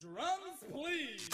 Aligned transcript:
Drums, 0.00 0.64
please. 0.72 1.28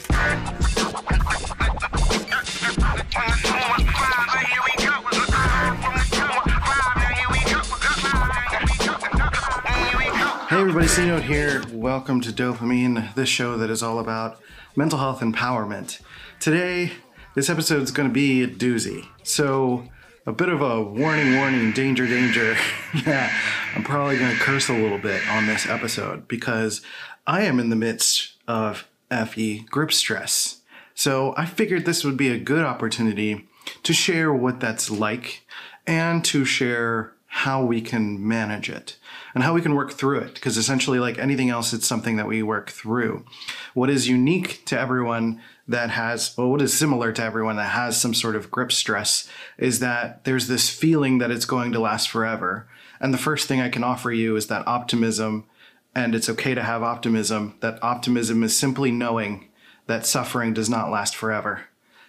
Hey 10.49 10.61
everybody, 10.61 10.89
C 10.89 11.07
Note 11.07 11.23
here. 11.23 11.63
Welcome 11.73 12.21
to 12.23 12.33
Dopamine, 12.33 13.15
this 13.15 13.29
show 13.29 13.57
that 13.57 13.71
is 13.71 13.85
all 13.85 14.01
about 14.01 14.41
mental 14.75 14.98
health 14.98 15.21
empowerment. 15.21 16.01
Today, 16.41 16.91
this 17.37 17.48
episode 17.48 17.83
is 17.83 17.93
going 17.93 18.09
to 18.09 18.12
be 18.12 18.43
a 18.43 18.48
doozy. 18.48 19.07
So, 19.23 19.85
a 20.27 20.33
bit 20.33 20.48
of 20.48 20.61
a 20.61 20.83
warning, 20.83 21.37
warning, 21.37 21.71
danger, 21.71 22.09
danger. 22.09 22.57
yeah, 23.07 23.33
I'm 23.77 23.85
probably 23.85 24.19
going 24.19 24.33
to 24.35 24.43
curse 24.43 24.69
a 24.69 24.73
little 24.73 24.98
bit 24.98 25.25
on 25.29 25.46
this 25.46 25.69
episode 25.69 26.27
because 26.27 26.80
I 27.29 27.43
am 27.43 27.61
in 27.61 27.71
the 27.71 27.77
midst 27.77 28.33
of 28.47 28.89
FE 29.11 29.61
grip 29.71 29.93
stress. 29.93 30.61
So, 30.95 31.35
I 31.37 31.45
figured 31.45 31.85
this 31.85 32.04
would 32.04 32.16
be 32.16 32.30
a 32.30 32.38
good 32.38 32.64
opportunity 32.64 33.46
to 33.82 33.92
share 33.92 34.32
what 34.32 34.60
that's 34.60 34.91
like 34.91 35.45
and 35.87 36.24
to 36.24 36.45
share 36.45 37.12
how 37.27 37.62
we 37.62 37.82
can 37.82 38.27
manage 38.27 38.70
it 38.70 38.96
and 39.34 39.45
how 39.45 39.52
we 39.52 39.60
can 39.60 39.74
work 39.74 39.92
through 39.92 40.20
it. 40.20 40.32
Because 40.34 40.56
essentially, 40.56 40.98
like 40.98 41.18
anything 41.18 41.51
else, 41.51 41.74
it's 41.74 41.87
something 41.87 42.16
that 42.16 42.27
we 42.27 42.42
work 42.42 42.70
through. 42.70 43.27
What 43.74 43.90
is 43.90 44.09
unique 44.09 44.65
to 44.65 44.80
everyone 44.80 45.42
that 45.68 45.90
has, 45.90 46.34
well, 46.38 46.48
what 46.48 46.62
is 46.62 46.73
similar 46.73 47.12
to 47.12 47.23
everyone 47.23 47.56
that 47.56 47.70
has 47.70 48.01
some 48.01 48.15
sort 48.15 48.37
of 48.37 48.51
grip 48.51 48.73
stress 48.73 49.28
is 49.59 49.80
that 49.80 50.24
there's 50.24 50.48
this 50.48 50.70
feeling 50.70 51.18
that 51.18 51.30
it's 51.30 51.45
going 51.45 51.73
to 51.73 51.78
last 51.80 52.09
forever. 52.09 52.66
And 52.98 53.12
the 53.12 53.18
first 53.18 53.46
thing 53.46 53.60
I 53.60 53.68
can 53.68 53.84
offer 53.84 54.10
you 54.10 54.37
is 54.37 54.46
that 54.46 54.66
optimism, 54.66 55.45
and 55.96 56.14
it's 56.14 56.28
okay 56.28 56.55
to 56.55 56.62
have 56.62 56.82
optimism. 56.82 57.56
That 57.60 57.82
optimism 57.82 58.42
is 58.45 58.56
simply 58.56 58.92
knowing 58.92 59.48
that 59.87 60.06
suffering 60.06 60.54
does 60.54 60.70
not 60.70 60.91
last 60.91 61.16
forever. 61.16 61.62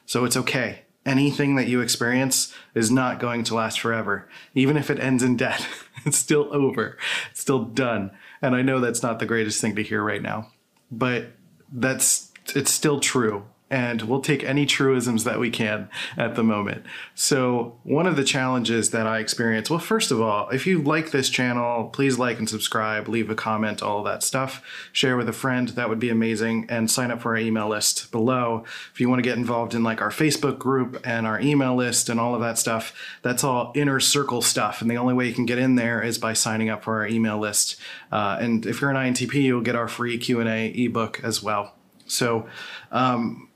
So 0.05 0.25
it's 0.25 0.37
okay 0.37 0.81
anything 1.07 1.55
that 1.55 1.67
you 1.67 1.79
experience 1.79 2.53
is 2.75 2.91
not 2.91 3.19
going 3.19 3.45
to 3.45 3.55
last 3.55 3.79
forever. 3.79 4.27
Even 4.53 4.75
if 4.77 4.89
it 4.89 4.99
ends 4.99 5.23
in 5.23 5.37
death, 5.37 5.87
it's 6.05 6.17
still 6.17 6.53
over, 6.53 6.97
it's 7.31 7.39
still 7.39 7.63
done. 7.63 8.11
And 8.41 8.55
I 8.55 8.61
know 8.61 8.79
that's 8.79 9.01
not 9.01 9.19
the 9.19 9.25
greatest 9.25 9.61
thing 9.61 9.75
to 9.77 9.83
hear 9.83 10.03
right 10.03 10.21
now, 10.21 10.51
but 10.91 11.27
that's 11.71 12.31
it's 12.53 12.71
still 12.71 12.99
true. 12.99 13.45
And 13.69 14.03
we'll 14.03 14.21
take 14.21 14.43
any 14.43 14.65
truisms 14.65 15.25
that 15.25 15.39
we 15.39 15.49
can 15.49 15.89
at 16.15 16.35
the 16.35 16.43
moment. 16.43 16.85
So, 17.15 17.77
one 17.83 18.07
of 18.07 18.15
the 18.15 18.23
challenges 18.23 18.91
that 18.91 19.05
I 19.05 19.19
experience, 19.19 19.69
well, 19.69 19.79
first 19.79 20.09
of 20.09 20.21
all, 20.21 20.47
if 20.49 20.65
you 20.65 20.81
like 20.81 21.11
this 21.11 21.29
channel, 21.29 21.89
please 21.89 22.17
like 22.17 22.39
and 22.39 22.47
subscribe, 22.47 23.09
leave 23.09 23.29
a 23.29 23.35
comment, 23.35 23.83
all 23.83 24.03
that 24.03 24.23
stuff. 24.23 24.63
Share 24.93 25.17
with 25.17 25.27
a 25.27 25.33
friend, 25.33 25.69
that 25.69 25.89
would 25.89 25.99
be 25.99 26.09
amazing. 26.09 26.65
And 26.69 26.89
sign 26.89 27.11
up 27.11 27.21
for 27.21 27.31
our 27.31 27.37
email 27.37 27.67
list 27.67 28.09
below. 28.11 28.63
If 28.93 29.01
you 29.01 29.09
want 29.09 29.19
to 29.19 29.29
get 29.29 29.37
involved 29.37 29.73
in 29.73 29.83
like 29.83 30.01
our 30.01 30.11
Facebook 30.11 30.57
group 30.57 31.01
and 31.03 31.27
our 31.27 31.39
email 31.39 31.75
list 31.75 32.07
and 32.07 32.19
all 32.19 32.35
of 32.35 32.41
that 32.41 32.57
stuff, 32.57 32.93
that's 33.21 33.43
all 33.43 33.73
inner 33.75 33.99
circle 33.99 34.41
stuff. 34.41 34.81
And 34.81 34.89
the 34.89 34.97
only 34.97 35.13
way 35.13 35.27
you 35.27 35.33
can 35.33 35.45
get 35.45 35.57
in 35.57 35.75
there 35.75 36.01
is 36.01 36.17
by 36.17 36.33
signing 36.33 36.69
up 36.69 36.83
for 36.83 36.95
our 37.01 37.07
email 37.07 37.37
list. 37.37 37.75
Uh, 38.11 38.37
and 38.39 38.65
if 38.65 38.79
you're 38.79 38.89
an 38.89 38.95
INTP, 38.95 39.33
you'll 39.33 39.61
get 39.61 39.75
our 39.75 39.87
free 39.87 40.17
Q&A 40.17 40.67
ebook 40.69 41.19
as 41.23 41.43
well. 41.43 41.73
So, 42.05 42.47
um, 42.91 43.46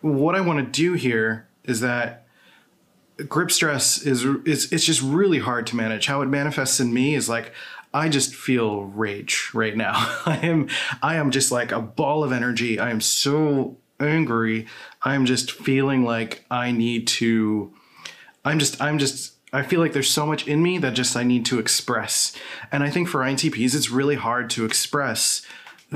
what 0.00 0.34
I 0.34 0.40
want 0.40 0.58
to 0.58 0.64
do 0.64 0.94
here 0.94 1.48
is 1.64 1.80
that 1.80 2.26
grip 3.28 3.50
stress 3.50 4.00
is 4.02 4.24
is 4.24 4.72
it's 4.72 4.84
just 4.84 5.02
really 5.02 5.38
hard 5.38 5.66
to 5.68 5.76
manage. 5.76 6.06
How 6.06 6.22
it 6.22 6.26
manifests 6.26 6.80
in 6.80 6.92
me 6.92 7.14
is 7.14 7.28
like 7.28 7.52
I 7.92 8.08
just 8.08 8.34
feel 8.34 8.84
rage 8.84 9.50
right 9.52 9.76
now. 9.76 9.94
I 10.26 10.38
am 10.42 10.68
I 11.02 11.16
am 11.16 11.30
just 11.30 11.52
like 11.52 11.72
a 11.72 11.80
ball 11.80 12.24
of 12.24 12.32
energy. 12.32 12.78
I 12.78 12.90
am 12.90 13.00
so 13.00 13.76
angry. 13.98 14.66
I'm 15.02 15.26
just 15.26 15.50
feeling 15.50 16.04
like 16.04 16.44
I 16.50 16.72
need 16.72 17.06
to 17.08 17.72
I'm 18.44 18.58
just 18.58 18.80
I'm 18.80 18.98
just 18.98 19.34
I 19.52 19.62
feel 19.62 19.80
like 19.80 19.92
there's 19.92 20.08
so 20.08 20.26
much 20.26 20.46
in 20.46 20.62
me 20.62 20.78
that 20.78 20.94
just 20.94 21.16
I 21.16 21.24
need 21.24 21.44
to 21.46 21.58
express. 21.58 22.34
And 22.70 22.82
I 22.82 22.90
think 22.90 23.08
for 23.08 23.20
INTPs 23.20 23.74
it's 23.74 23.90
really 23.90 24.16
hard 24.16 24.48
to 24.50 24.64
express 24.64 25.42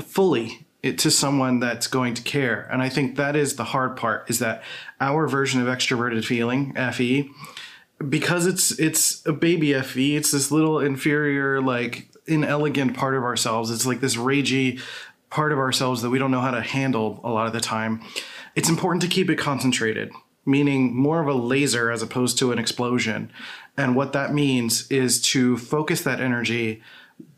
fully 0.01 0.64
it 0.85 0.99
to 0.99 1.09
someone 1.09 1.59
that's 1.59 1.87
going 1.87 2.13
to 2.13 2.21
care. 2.21 2.69
And 2.71 2.81
I 2.81 2.89
think 2.89 3.15
that 3.15 3.35
is 3.35 3.55
the 3.55 3.63
hard 3.63 3.97
part 3.97 4.29
is 4.29 4.37
that 4.37 4.61
our 5.01 5.27
version 5.27 5.59
of 5.59 5.67
extroverted 5.67 6.23
feeling, 6.23 6.75
FE, 6.75 7.31
because 8.07 8.45
it's 8.45 8.77
it's 8.79 9.25
a 9.25 9.33
baby 9.33 9.73
FE, 9.81 10.15
it's 10.15 10.31
this 10.31 10.51
little 10.51 10.79
inferior, 10.79 11.59
like 11.59 12.07
inelegant 12.27 12.95
part 12.95 13.15
of 13.15 13.23
ourselves. 13.23 13.71
It's 13.71 13.87
like 13.87 13.99
this 13.99 14.15
ragey 14.15 14.79
part 15.31 15.51
of 15.51 15.57
ourselves 15.57 16.03
that 16.03 16.11
we 16.11 16.19
don't 16.19 16.31
know 16.31 16.41
how 16.41 16.51
to 16.51 16.61
handle 16.61 17.19
a 17.23 17.31
lot 17.31 17.47
of 17.47 17.53
the 17.53 17.61
time. 17.61 18.01
It's 18.55 18.69
important 18.69 19.01
to 19.01 19.07
keep 19.07 19.29
it 19.29 19.37
concentrated, 19.37 20.11
meaning 20.45 20.95
more 20.95 21.19
of 21.19 21.27
a 21.27 21.33
laser 21.33 21.89
as 21.89 22.03
opposed 22.03 22.37
to 22.39 22.51
an 22.51 22.59
explosion. 22.59 23.31
And 23.75 23.95
what 23.95 24.13
that 24.13 24.33
means 24.33 24.89
is 24.91 25.19
to 25.33 25.57
focus 25.57 26.01
that 26.03 26.21
energy 26.21 26.83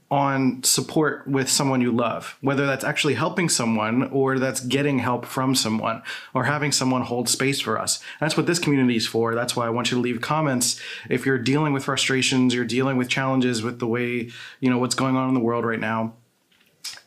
on 0.09 0.63
support 0.63 1.27
with 1.27 1.49
someone 1.49 1.81
you 1.81 1.91
love, 1.91 2.37
whether 2.41 2.65
that's 2.65 2.85
actually 2.85 3.15
helping 3.15 3.49
someone 3.49 4.03
or 4.09 4.39
that's 4.39 4.61
getting 4.61 4.99
help 4.99 5.25
from 5.25 5.53
someone 5.53 6.01
or 6.33 6.45
having 6.45 6.71
someone 6.71 7.01
hold 7.01 7.27
space 7.27 7.59
for 7.59 7.77
us. 7.77 8.01
That's 8.21 8.37
what 8.37 8.45
this 8.45 8.59
community 8.59 8.95
is 8.95 9.05
for. 9.05 9.35
That's 9.35 9.55
why 9.55 9.67
I 9.67 9.69
want 9.69 9.91
you 9.91 9.97
to 9.97 10.01
leave 10.01 10.21
comments 10.21 10.79
if 11.09 11.25
you're 11.25 11.37
dealing 11.37 11.73
with 11.73 11.83
frustrations, 11.83 12.53
you're 12.53 12.63
dealing 12.63 12.95
with 12.95 13.09
challenges 13.09 13.61
with 13.61 13.79
the 13.79 13.87
way, 13.87 14.31
you 14.61 14.69
know, 14.69 14.77
what's 14.77 14.95
going 14.95 15.17
on 15.17 15.27
in 15.27 15.33
the 15.33 15.41
world 15.41 15.65
right 15.65 15.79
now 15.79 16.13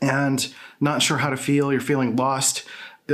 and 0.03 0.53
not 0.81 1.03
sure 1.03 1.19
how 1.19 1.31
to 1.31 1.37
feel, 1.37 1.73
you're 1.73 1.81
feeling 1.81 2.17
lost. 2.17 2.65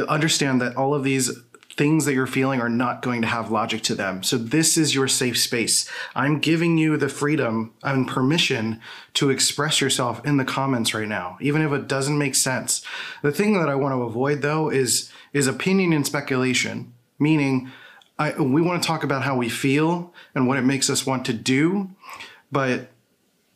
Understand 0.08 0.60
that 0.60 0.76
all 0.76 0.94
of 0.94 1.04
these 1.04 1.30
things 1.76 2.06
that 2.06 2.14
you're 2.14 2.26
feeling 2.26 2.60
are 2.60 2.70
not 2.70 3.02
going 3.02 3.20
to 3.20 3.28
have 3.28 3.50
logic 3.50 3.82
to 3.82 3.94
them. 3.94 4.22
So 4.22 4.38
this 4.38 4.78
is 4.78 4.94
your 4.94 5.08
safe 5.08 5.38
space. 5.38 5.88
I'm 6.14 6.38
giving 6.38 6.78
you 6.78 6.96
the 6.96 7.08
freedom 7.08 7.74
and 7.82 8.08
permission 8.08 8.80
to 9.14 9.30
express 9.30 9.80
yourself 9.80 10.24
in 10.24 10.38
the 10.38 10.44
comments 10.44 10.94
right 10.94 11.08
now, 11.08 11.36
even 11.40 11.62
if 11.62 11.72
it 11.72 11.86
doesn't 11.86 12.16
make 12.16 12.34
sense. 12.34 12.82
The 13.22 13.32
thing 13.32 13.52
that 13.54 13.68
I 13.68 13.74
want 13.74 13.92
to 13.92 14.02
avoid 14.02 14.42
though 14.42 14.70
is 14.70 15.12
is 15.32 15.46
opinion 15.46 15.92
and 15.92 16.06
speculation, 16.06 16.94
meaning 17.18 17.70
I, 18.18 18.32
we 18.40 18.62
want 18.62 18.82
to 18.82 18.86
talk 18.86 19.04
about 19.04 19.22
how 19.22 19.36
we 19.36 19.50
feel 19.50 20.14
and 20.34 20.48
what 20.48 20.58
it 20.58 20.62
makes 20.62 20.88
us 20.88 21.04
want 21.04 21.26
to 21.26 21.34
do, 21.34 21.90
but 22.50 22.88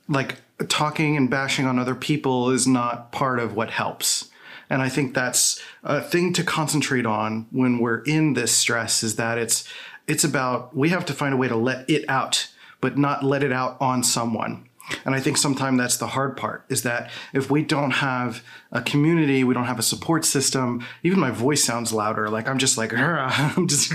like 0.09 0.37
talking 0.69 1.17
and 1.17 1.31
bashing 1.31 1.65
on 1.65 1.79
other 1.79 1.95
people 1.95 2.51
is 2.51 2.67
not 2.67 3.13
part 3.13 3.39
of 3.39 3.55
what 3.55 3.71
helps. 3.71 4.30
And 4.71 4.81
I 4.81 4.89
think 4.89 5.15
that's 5.15 5.61
a 5.83 6.01
thing 6.01 6.33
to 6.35 6.45
concentrate 6.45 7.05
on 7.05 7.49
when 7.51 7.79
we're 7.81 8.03
in 8.03 8.35
this 8.35 8.53
stress 8.53 9.03
is 9.03 9.17
that 9.17 9.37
it's 9.37 9.69
it's 10.07 10.25
about 10.25 10.75
we 10.75 10.89
have 10.91 11.05
to 11.07 11.13
find 11.13 11.35
a 11.35 11.37
way 11.37 11.49
to 11.49 11.57
let 11.57 11.91
it 11.91 12.09
out, 12.09 12.49
but 12.81 12.97
not 12.97 13.25
let 13.25 13.43
it 13.43 13.53
out 13.53 13.77
on 13.81 14.03
someone. 14.03 14.69
And 15.05 15.15
I 15.15 15.21
think 15.21 15.37
sometimes 15.37 15.79
that's 15.79 15.99
the 15.99 16.09
hard 16.09 16.37
part 16.37 16.65
is 16.69 16.83
that 16.83 17.11
if 17.33 17.51
we 17.51 17.63
don't 17.63 17.93
have 17.93 18.43
a 18.73 18.83
community, 18.83 19.45
we 19.45 19.55
don't 19.55 19.67
have 19.67 19.79
a 19.79 19.85
support 19.85 20.25
system, 20.25 20.85
even 21.05 21.21
my 21.21 21.31
voice 21.31 21.63
sounds 21.63 21.93
louder. 21.93 22.29
Like 22.29 22.49
I'm 22.49 22.59
just 22.59 22.77
like, 22.77 22.93
I'm 22.97 23.69
just, 23.69 23.93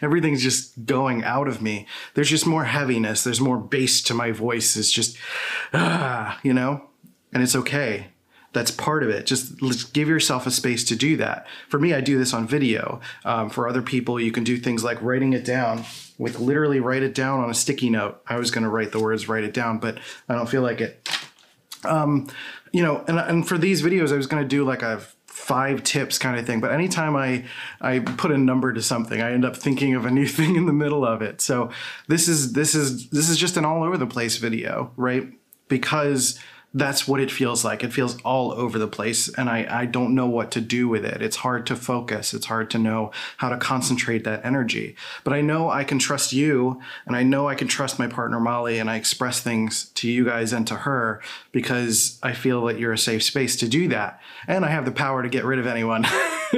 everything's 0.00 0.42
just 0.42 0.84
going 0.84 1.22
out 1.22 1.46
of 1.46 1.62
me. 1.62 1.86
There's 2.14 2.30
just 2.30 2.46
more 2.46 2.64
heaviness. 2.64 3.22
There's 3.22 3.40
more 3.40 3.58
bass 3.58 4.02
to 4.02 4.14
my 4.14 4.32
voice. 4.32 4.76
It's 4.76 4.90
just, 4.90 5.16
ah, 5.72 6.40
you 6.42 6.52
know, 6.52 6.88
and 7.32 7.42
it's 7.42 7.54
okay 7.54 8.11
that's 8.52 8.70
part 8.70 9.02
of 9.02 9.08
it. 9.08 9.26
Just 9.26 9.92
give 9.92 10.08
yourself 10.08 10.46
a 10.46 10.50
space 10.50 10.84
to 10.84 10.96
do 10.96 11.16
that. 11.16 11.46
For 11.68 11.78
me, 11.78 11.94
I 11.94 12.00
do 12.00 12.18
this 12.18 12.34
on 12.34 12.46
video. 12.46 13.00
Um, 13.24 13.50
for 13.50 13.68
other 13.68 13.82
people, 13.82 14.20
you 14.20 14.32
can 14.32 14.44
do 14.44 14.58
things 14.58 14.84
like 14.84 15.00
writing 15.00 15.32
it 15.32 15.44
down, 15.44 15.84
like 16.18 16.38
literally 16.38 16.80
write 16.80 17.02
it 17.02 17.14
down 17.14 17.40
on 17.40 17.50
a 17.50 17.54
sticky 17.54 17.90
note. 17.90 18.20
I 18.26 18.36
was 18.36 18.50
going 18.50 18.64
to 18.64 18.70
write 18.70 18.92
the 18.92 19.00
words, 19.00 19.28
write 19.28 19.44
it 19.44 19.54
down, 19.54 19.78
but 19.78 19.98
I 20.28 20.34
don't 20.34 20.48
feel 20.48 20.62
like 20.62 20.80
it. 20.80 21.08
Um, 21.84 22.28
you 22.72 22.82
know, 22.82 23.04
and, 23.08 23.18
and 23.18 23.48
for 23.48 23.58
these 23.58 23.82
videos, 23.82 24.12
I 24.12 24.16
was 24.16 24.26
going 24.26 24.42
to 24.42 24.48
do 24.48 24.64
like 24.64 24.82
a 24.82 25.02
five 25.26 25.82
tips 25.82 26.18
kind 26.18 26.38
of 26.38 26.46
thing. 26.46 26.60
But 26.60 26.72
anytime 26.72 27.16
I 27.16 27.44
I 27.80 28.00
put 28.00 28.30
a 28.30 28.38
number 28.38 28.72
to 28.72 28.82
something, 28.82 29.20
I 29.20 29.32
end 29.32 29.44
up 29.44 29.56
thinking 29.56 29.94
of 29.94 30.04
a 30.04 30.10
new 30.10 30.26
thing 30.38 30.56
in 30.56 30.66
the 30.66 30.72
middle 30.72 31.04
of 31.04 31.22
it. 31.22 31.40
So 31.40 31.70
this 32.06 32.28
is 32.28 32.52
this 32.52 32.74
is 32.74 33.08
this 33.08 33.28
is 33.28 33.38
just 33.38 33.56
an 33.56 33.64
all 33.64 33.82
over 33.82 33.96
the 33.96 34.06
place 34.06 34.36
video, 34.36 34.92
right? 34.96 35.28
Because 35.68 36.38
that's 36.74 37.06
what 37.06 37.20
it 37.20 37.30
feels 37.30 37.64
like. 37.64 37.84
It 37.84 37.92
feels 37.92 38.20
all 38.22 38.52
over 38.52 38.78
the 38.78 38.88
place, 38.88 39.28
and 39.28 39.50
I, 39.50 39.66
I 39.68 39.86
don't 39.86 40.14
know 40.14 40.26
what 40.26 40.50
to 40.52 40.60
do 40.60 40.88
with 40.88 41.04
it. 41.04 41.20
It's 41.20 41.36
hard 41.36 41.66
to 41.66 41.76
focus. 41.76 42.32
It's 42.32 42.46
hard 42.46 42.70
to 42.70 42.78
know 42.78 43.10
how 43.36 43.50
to 43.50 43.58
concentrate 43.58 44.24
that 44.24 44.44
energy. 44.44 44.96
But 45.24 45.34
I 45.34 45.42
know 45.42 45.70
I 45.70 45.84
can 45.84 45.98
trust 45.98 46.32
you, 46.32 46.80
and 47.06 47.14
I 47.14 47.22
know 47.22 47.48
I 47.48 47.54
can 47.54 47.68
trust 47.68 47.98
my 47.98 48.06
partner 48.06 48.40
Molly, 48.40 48.78
and 48.78 48.88
I 48.88 48.96
express 48.96 49.40
things 49.40 49.90
to 49.94 50.10
you 50.10 50.24
guys 50.24 50.52
and 50.52 50.66
to 50.68 50.76
her 50.76 51.20
because 51.52 52.18
I 52.22 52.32
feel 52.32 52.64
that 52.66 52.78
you're 52.78 52.92
a 52.92 52.98
safe 52.98 53.22
space 53.22 53.56
to 53.56 53.68
do 53.68 53.88
that. 53.88 54.20
And 54.48 54.64
I 54.64 54.70
have 54.70 54.84
the 54.84 54.92
power 54.92 55.22
to 55.22 55.28
get 55.28 55.44
rid 55.44 55.58
of 55.58 55.66
anyone. 55.66 56.04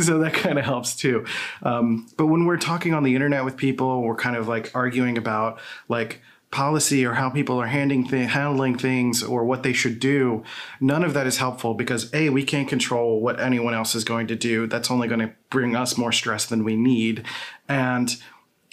so 0.00 0.18
that 0.18 0.32
kind 0.34 0.58
of 0.58 0.64
helps 0.64 0.96
too. 0.96 1.24
Um, 1.62 2.08
but 2.16 2.26
when 2.26 2.44
we're 2.44 2.56
talking 2.56 2.94
on 2.94 3.04
the 3.04 3.14
internet 3.14 3.44
with 3.44 3.56
people, 3.56 4.02
we're 4.02 4.16
kind 4.16 4.36
of 4.36 4.48
like 4.48 4.72
arguing 4.74 5.16
about 5.16 5.60
like, 5.88 6.20
policy 6.54 7.04
or 7.04 7.14
how 7.14 7.28
people 7.28 7.60
are 7.60 7.68
th- 7.68 8.30
handling 8.30 8.78
things 8.78 9.22
or 9.22 9.44
what 9.44 9.62
they 9.62 9.72
should 9.72 9.98
do 9.98 10.42
none 10.80 11.04
of 11.04 11.12
that 11.12 11.26
is 11.26 11.38
helpful 11.38 11.74
because 11.74 12.12
a 12.14 12.30
we 12.30 12.44
can't 12.44 12.68
control 12.68 13.20
what 13.20 13.40
anyone 13.40 13.74
else 13.74 13.94
is 13.94 14.04
going 14.04 14.26
to 14.26 14.36
do 14.36 14.66
that's 14.66 14.90
only 14.90 15.08
going 15.08 15.20
to 15.20 15.32
bring 15.50 15.74
us 15.74 15.98
more 15.98 16.12
stress 16.12 16.46
than 16.46 16.64
we 16.64 16.76
need 16.76 17.24
and 17.68 18.16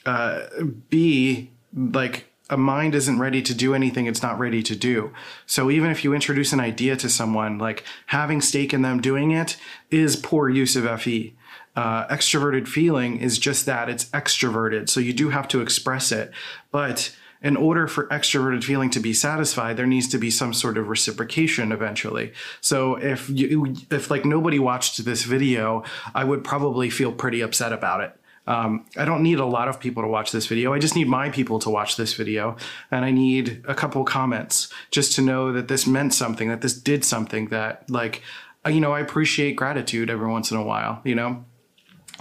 uh, 0.05 0.41
b 0.89 1.49
like 1.75 2.31
a 2.51 2.57
mind 2.57 2.93
isn't 2.93 3.17
ready 3.17 3.41
to 3.41 3.55
do 3.55 3.73
anything 3.73 4.05
it's 4.05 4.21
not 4.21 4.37
ready 4.37 4.61
to 4.61 4.75
do. 4.75 5.13
So 5.45 5.71
even 5.71 5.89
if 5.89 6.03
you 6.03 6.13
introduce 6.13 6.51
an 6.51 6.59
idea 6.59 6.97
to 6.97 7.09
someone, 7.09 7.57
like 7.57 7.85
having 8.07 8.41
stake 8.41 8.73
in 8.73 8.81
them 8.81 9.01
doing 9.01 9.31
it 9.31 9.55
is 9.89 10.17
poor 10.17 10.49
use 10.49 10.75
of 10.75 11.01
FE. 11.01 11.33
Uh, 11.73 12.05
extroverted 12.09 12.67
feeling 12.67 13.17
is 13.17 13.39
just 13.39 13.65
that 13.65 13.87
it's 13.89 14.05
extroverted. 14.09 14.89
So 14.89 14.99
you 14.99 15.13
do 15.13 15.29
have 15.29 15.47
to 15.47 15.61
express 15.61 16.11
it. 16.11 16.31
But 16.69 17.15
in 17.41 17.57
order 17.57 17.87
for 17.87 18.07
extroverted 18.07 18.63
feeling 18.63 18.89
to 18.91 18.99
be 18.99 19.13
satisfied, 19.13 19.77
there 19.77 19.87
needs 19.87 20.07
to 20.09 20.17
be 20.17 20.29
some 20.29 20.53
sort 20.53 20.77
of 20.77 20.87
reciprocation 20.87 21.71
eventually. 21.71 22.33
So 22.61 22.95
if 22.95 23.29
you, 23.29 23.75
if 23.89 24.11
like 24.11 24.25
nobody 24.25 24.59
watched 24.59 25.03
this 25.03 25.23
video, 25.23 25.83
I 26.13 26.23
would 26.23 26.43
probably 26.43 26.89
feel 26.89 27.11
pretty 27.11 27.41
upset 27.41 27.73
about 27.73 28.01
it. 28.01 28.15
Um, 28.47 28.85
I 28.97 29.05
don't 29.05 29.21
need 29.21 29.39
a 29.39 29.45
lot 29.45 29.67
of 29.67 29.79
people 29.79 30.01
to 30.03 30.09
watch 30.09 30.31
this 30.31 30.47
video. 30.47 30.73
I 30.73 30.79
just 30.79 30.95
need 30.95 31.07
my 31.07 31.29
people 31.29 31.59
to 31.59 31.69
watch 31.69 31.95
this 31.95 32.13
video. 32.13 32.57
And 32.89 33.05
I 33.05 33.11
need 33.11 33.63
a 33.67 33.75
couple 33.75 34.03
comments 34.03 34.71
just 34.89 35.13
to 35.15 35.21
know 35.21 35.53
that 35.53 35.67
this 35.67 35.85
meant 35.85 36.13
something, 36.13 36.49
that 36.49 36.61
this 36.61 36.73
did 36.73 37.05
something, 37.05 37.47
that, 37.49 37.89
like, 37.89 38.23
you 38.67 38.79
know, 38.79 38.93
I 38.93 38.99
appreciate 38.99 39.55
gratitude 39.55 40.09
every 40.09 40.27
once 40.27 40.51
in 40.51 40.57
a 40.57 40.63
while, 40.63 41.01
you 41.03 41.15
know? 41.15 41.45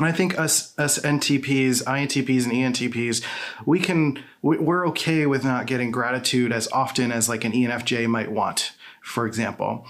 And 0.01 0.09
I 0.09 0.13
think 0.13 0.39
us, 0.39 0.77
us 0.79 0.99
NTPs, 0.99 1.85
INTPs, 1.85 2.45
and 2.45 2.53
ENTPs, 2.53 3.25
we 3.65 3.79
can, 3.79 4.23
we're 4.43 4.87
okay 4.89 5.27
with 5.27 5.45
not 5.45 5.67
getting 5.67 5.91
gratitude 5.91 6.53
as 6.53 6.67
often 6.73 7.13
as 7.13 7.29
like 7.29 7.45
an 7.45 7.53
ENFJ 7.53 8.09
might 8.09 8.33
want, 8.33 8.73
for 9.03 9.27
example 9.27 9.87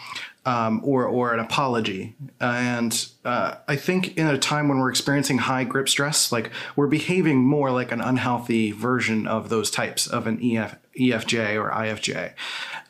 um, 0.47 0.81
or 0.85 1.05
or 1.05 1.35
an 1.35 1.41
apology. 1.41 2.15
And 2.41 3.07
uh, 3.25 3.57
I 3.69 3.77
think 3.77 4.17
in 4.17 4.27
a 4.27 4.39
time 4.39 4.69
when 4.69 4.79
we're 4.79 4.91
experiencing 4.91 5.39
high 5.39 5.65
grip 5.65 5.89
stress, 5.89 6.33
like 6.33 6.51
we're 6.77 6.87
behaving 6.87 7.39
more 7.39 7.71
like 7.71 7.93
an 7.93 8.01
unhealthy 8.01 8.73
version 8.73 9.27
of 9.27 9.49
those 9.49 9.71
types 9.71 10.07
of 10.07 10.27
an 10.27 10.39
EF, 10.43 10.77
EFJ 10.99 11.57
or 11.57 11.71
IFJ. 11.71 12.33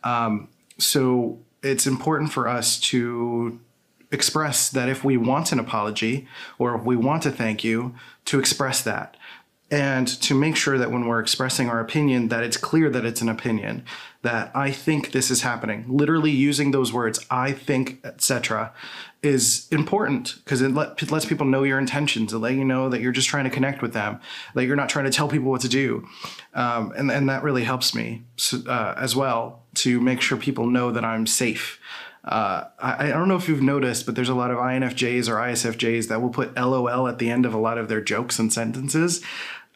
Um, 0.04 0.48
so 0.78 1.38
it's 1.62 1.86
important 1.86 2.32
for 2.32 2.48
us 2.48 2.78
to 2.80 3.58
express 4.12 4.68
that 4.70 4.88
if 4.88 5.04
we 5.04 5.16
want 5.16 5.52
an 5.52 5.58
apology 5.58 6.26
or 6.58 6.74
if 6.74 6.82
we 6.82 6.96
want 6.96 7.22
to 7.22 7.30
thank 7.30 7.62
you, 7.64 7.94
to 8.26 8.38
express 8.38 8.82
that. 8.82 9.16
And 9.72 10.08
to 10.22 10.34
make 10.34 10.56
sure 10.56 10.78
that 10.78 10.90
when 10.90 11.06
we're 11.06 11.20
expressing 11.20 11.68
our 11.68 11.78
opinion 11.78 12.28
that 12.28 12.42
it's 12.42 12.56
clear 12.56 12.90
that 12.90 13.04
it's 13.04 13.20
an 13.20 13.28
opinion 13.28 13.84
that 14.22 14.50
i 14.54 14.70
think 14.70 15.12
this 15.12 15.30
is 15.30 15.42
happening. 15.42 15.84
Literally 15.88 16.32
using 16.32 16.72
those 16.72 16.92
words 16.92 17.24
i 17.30 17.52
think 17.52 18.00
etc 18.04 18.72
is 19.22 19.68
important 19.70 20.36
because 20.42 20.62
it, 20.62 20.72
let, 20.72 21.10
lets 21.10 21.26
people 21.26 21.44
know 21.44 21.62
your 21.62 21.78
intentions. 21.78 22.32
It 22.32 22.38
let 22.38 22.54
you 22.54 22.64
know 22.64 22.88
that 22.88 23.00
you're 23.02 23.12
just 23.12 23.28
trying 23.28 23.44
to 23.44 23.50
connect 23.50 23.82
with 23.82 23.92
them 23.92 24.18
that 24.54 24.64
you're 24.64 24.76
not 24.76 24.88
trying 24.88 25.04
to 25.04 25.10
tell 25.10 25.28
people 25.28 25.50
what 25.50 25.60
to 25.60 25.68
do. 25.68 26.08
Um, 26.54 26.92
and, 26.96 27.10
and 27.10 27.28
that 27.28 27.42
really 27.42 27.64
helps 27.64 27.94
me 27.94 28.24
uh, 28.66 28.94
as 28.96 29.14
well 29.14 29.62
to 29.74 30.00
make 30.00 30.20
sure 30.20 30.36
people 30.36 30.66
know 30.66 30.90
that 30.90 31.04
i'm 31.04 31.26
safe 31.26 31.78
uh, 32.24 32.64
I, 32.78 33.06
I, 33.06 33.08
don't 33.08 33.28
know 33.28 33.36
if 33.36 33.48
you've 33.48 33.62
noticed, 33.62 34.04
but 34.04 34.14
there's 34.14 34.28
a 34.28 34.34
lot 34.34 34.50
of 34.50 34.58
INFJs 34.58 35.28
or 35.28 35.36
ISFJs 35.36 36.08
that 36.08 36.20
will 36.20 36.28
put 36.28 36.54
LOL 36.54 37.08
at 37.08 37.18
the 37.18 37.30
end 37.30 37.46
of 37.46 37.54
a 37.54 37.58
lot 37.58 37.78
of 37.78 37.88
their 37.88 38.02
jokes 38.02 38.38
and 38.38 38.52
sentences 38.52 39.22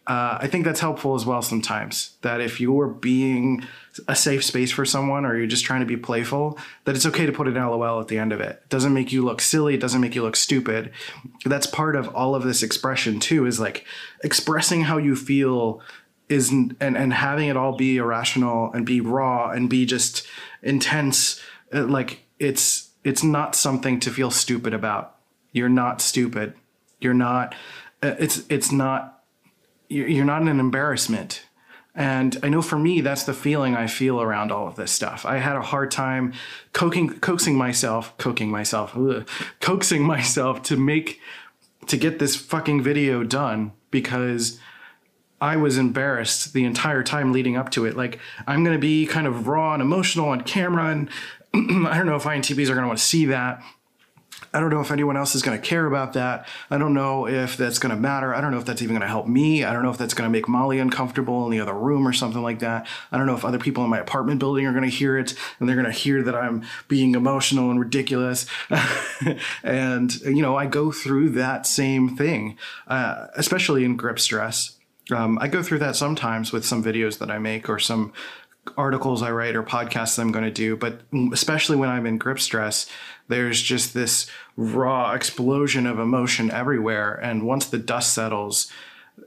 uh, 0.07 0.37
I 0.39 0.49
think 0.49 0.67
that's 0.67 0.81
helpful 0.81 1.15
as 1.15 1.25
well 1.25 1.41
sometimes. 1.41 2.17
That 2.21 2.41
if 2.41 2.61
you're 2.61 2.89
being 2.89 3.65
a 4.07 4.15
safe 4.15 4.45
space 4.45 4.71
for 4.71 4.85
someone 4.85 5.25
or 5.25 5.37
you're 5.37 5.47
just 5.47 5.65
trying 5.65 5.81
to 5.81 5.87
be 5.87 5.97
playful, 5.97 6.59
that 6.85 6.95
it's 6.95 7.07
okay 7.07 7.25
to 7.25 7.33
put 7.33 7.49
an 7.49 7.55
LOL 7.55 8.01
at 8.01 8.09
the 8.09 8.19
end 8.19 8.33
of 8.33 8.41
it. 8.41 8.61
It 8.65 8.69
doesn't 8.69 8.93
make 8.93 9.13
you 9.13 9.25
look 9.25 9.41
silly, 9.41 9.75
it 9.75 9.81
doesn't 9.81 10.01
make 10.01 10.15
you 10.15 10.23
look 10.23 10.37
stupid. 10.37 10.91
That's 11.47 11.67
part 11.67 11.97
of 11.97 12.15
all 12.15 12.35
of 12.35 12.43
this 12.43 12.63
expression 12.63 13.19
too, 13.19 13.47
is 13.47 13.59
like 13.59 13.87
expressing 14.23 14.83
how 14.83 14.99
you 14.99 15.17
feel 15.17 15.81
is 16.29 16.51
and, 16.51 16.77
and 16.81 17.13
having 17.13 17.49
it 17.49 17.57
all 17.57 17.77
be 17.77 17.97
irrational 17.97 18.73
and 18.73 18.85
be 18.85 19.01
raw 19.01 19.51
and 19.51 19.71
be 19.71 19.87
just 19.87 20.27
intense. 20.63 21.41
Uh, 21.73 21.85
like 21.85 22.24
it's 22.45 22.91
it's 23.03 23.25
not 23.25 23.55
something 23.55 24.01
to 24.01 24.11
feel 24.11 24.31
stupid 24.31 24.75
about. 24.75 25.17
You're 25.53 25.69
not 25.69 26.01
stupid. 26.01 26.55
You're 27.01 27.15
not 27.15 27.55
uh, 28.03 28.15
it's 28.19 28.43
it's 28.49 28.71
not 28.71 29.23
you're 29.89 30.25
not 30.25 30.43
an 30.43 30.61
embarrassment. 30.61 31.47
And 31.97 32.37
I 32.43 32.49
know 32.49 32.61
for 32.61 32.79
me, 32.79 33.01
that's 33.01 33.23
the 33.23 33.33
feeling 33.33 33.77
I 33.77 33.87
feel 33.87 34.21
around 34.21 34.51
all 34.51 34.67
of 34.67 34.75
this 34.75 34.91
stuff. 34.91 35.25
I 35.25 35.39
had 35.39 35.55
a 35.55 35.63
hard 35.63 35.93
time 35.93 36.33
coaxing, 36.73 37.21
coaxing 37.21 37.57
myself, 37.57 38.17
coaxing 38.19 38.51
myself, 38.51 38.97
ugh, 38.97 39.29
coaxing 39.61 40.03
myself 40.15 40.63
to 40.65 40.77
make, 40.77 41.21
to 41.87 41.97
get 41.97 42.19
this 42.19 42.35
fucking 42.35 42.83
video 42.83 43.23
done 43.23 43.73
because 43.93 44.59
I 45.41 45.57
was 45.57 45.79
embarrassed 45.79 46.53
the 46.53 46.65
entire 46.65 47.05
time 47.05 47.33
leading 47.33 47.57
up 47.57 47.71
to 47.73 47.85
it. 47.85 47.97
Like, 47.97 48.19
I'm 48.45 48.65
going 48.65 48.75
to 48.77 48.81
be 48.81 49.07
kind 49.07 49.29
of 49.29 49.47
raw 49.47 49.75
and 49.75 49.83
emotional 49.83 50.31
on 50.31 50.41
camera. 50.41 50.87
And 50.91 51.09
I 51.89 51.97
don't 51.97 52.07
know 52.07 52.17
if 52.17 52.25
INTPs 52.25 52.65
are 52.69 52.75
going 52.75 52.83
to 52.83 52.89
want 52.89 52.99
to 52.99 53.05
see 53.05 53.27
that. 53.27 53.63
I 54.53 54.61
don't 54.61 54.71
know 54.71 54.81
if 54.81 54.91
anyone 54.93 55.17
else 55.17 55.35
is 55.35 55.43
going 55.43 55.61
to 55.61 55.67
care 55.67 55.87
about 55.87 56.13
that. 56.13 56.47
I 56.71 56.79
don't 56.79 56.95
know 56.95 57.27
if 57.27 57.57
that's 57.57 57.79
going 57.79 57.95
to 57.95 58.01
matter. 58.01 58.35
I 58.35 58.41
don't 58.41 58.53
know 58.53 58.59
if 58.59 58.65
that's 58.65 58.83
even 58.83 58.95
going 58.95 59.03
to 59.03 59.09
help 59.09 59.27
me. 59.27 59.65
I 59.65 59.73
don't 59.73 59.83
know 59.83 59.91
if 59.91 59.99
that's 59.99 60.15
going 60.15 60.29
to 60.29 60.33
make 60.33 60.49
Molly 60.49 60.79
uncomfortable 60.79 61.45
in 61.45 61.51
the 61.51 61.61
other 61.61 61.75
room 61.75 62.07
or 62.07 62.13
something 62.13 62.43
like 62.43 62.61
that. 62.61 62.87
I 63.11 63.19
don't 63.19 63.27
know 63.27 63.35
if 63.35 63.45
other 63.45 63.59
people 63.59 63.83
in 63.83 63.91
my 63.91 63.99
apartment 63.99 64.39
building 64.39 64.67
are 64.67 64.73
going 64.73 64.89
to 64.89 64.97
hear 64.97 65.19
it 65.19 65.35
and 65.59 65.69
they're 65.69 65.77
going 65.77 65.87
to 65.87 65.93
hear 65.93 66.23
that 66.23 66.37
I'm 66.37 66.63
being 66.87 67.15
emotional 67.15 67.71
and 67.71 67.81
ridiculous. 67.81 68.47
and, 69.65 70.15
you 70.23 70.43
know, 70.43 70.57
I 70.57 70.67
go 70.67 70.93
through 70.93 71.31
that 71.31 71.67
same 71.67 72.17
thing, 72.17 72.57
uh, 72.87 73.27
especially 73.35 73.85
in 73.85 73.97
grip 73.97 74.21
stress. 74.21 74.77
Um, 75.11 75.39
I 75.41 75.49
go 75.49 75.63
through 75.63 75.81
that 75.81 75.97
sometimes 75.97 76.53
with 76.53 76.65
some 76.65 76.83
videos 76.83 77.19
that 77.19 77.31
I 77.31 77.39
make 77.39 77.69
or 77.69 77.79
some 77.79 78.13
articles 78.77 79.23
I 79.23 79.31
write 79.31 79.57
or 79.57 79.63
podcasts 79.63 80.19
I'm 80.19 80.33
going 80.33 80.45
to 80.45 80.51
do, 80.51 80.77
but 80.77 81.03
especially 81.33 81.77
when 81.77 81.89
I'm 81.89 82.07
in 82.07 82.19
grip 82.19 82.41
stress, 82.41 82.89
there's 83.29 83.61
just 83.61 83.95
this 83.95 84.31
raw 84.57 85.13
explosion 85.13 85.87
of 85.87 85.99
emotion 85.99 86.51
everywhere. 86.51 87.15
And 87.15 87.47
once 87.47 87.67
the 87.67 87.79
dust 87.79 88.15
settles, 88.15 88.71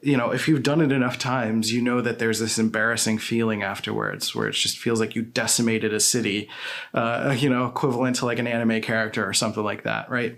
you 0.01 0.18
know, 0.18 0.31
if 0.31 0.48
you've 0.48 0.63
done 0.63 0.81
it 0.81 0.92
enough 0.92 1.18
times, 1.18 1.72
you 1.72 1.81
know 1.81 2.01
that 2.01 2.19
there's 2.19 2.39
this 2.39 2.60
embarrassing 2.60 3.18
feeling 3.19 3.63
afterwards 3.63 4.36
where 4.36 4.48
it 4.48 4.54
just 4.54 4.78
feels 4.78 5.00
like 5.00 5.16
you 5.16 5.22
decimated 5.22 5.94
a 5.94 6.00
city, 6.00 6.50
uh, 6.94 7.36
you 7.38 7.50
know, 7.50 7.66
equivalent 7.66 8.18
to 8.18 8.25
like 8.25 8.39
an 8.39 8.48
anime 8.48 8.81
character 8.81 9.28
or 9.28 9.34
something 9.34 9.63
like 9.63 9.84
that, 9.84 10.10
right? 10.10 10.38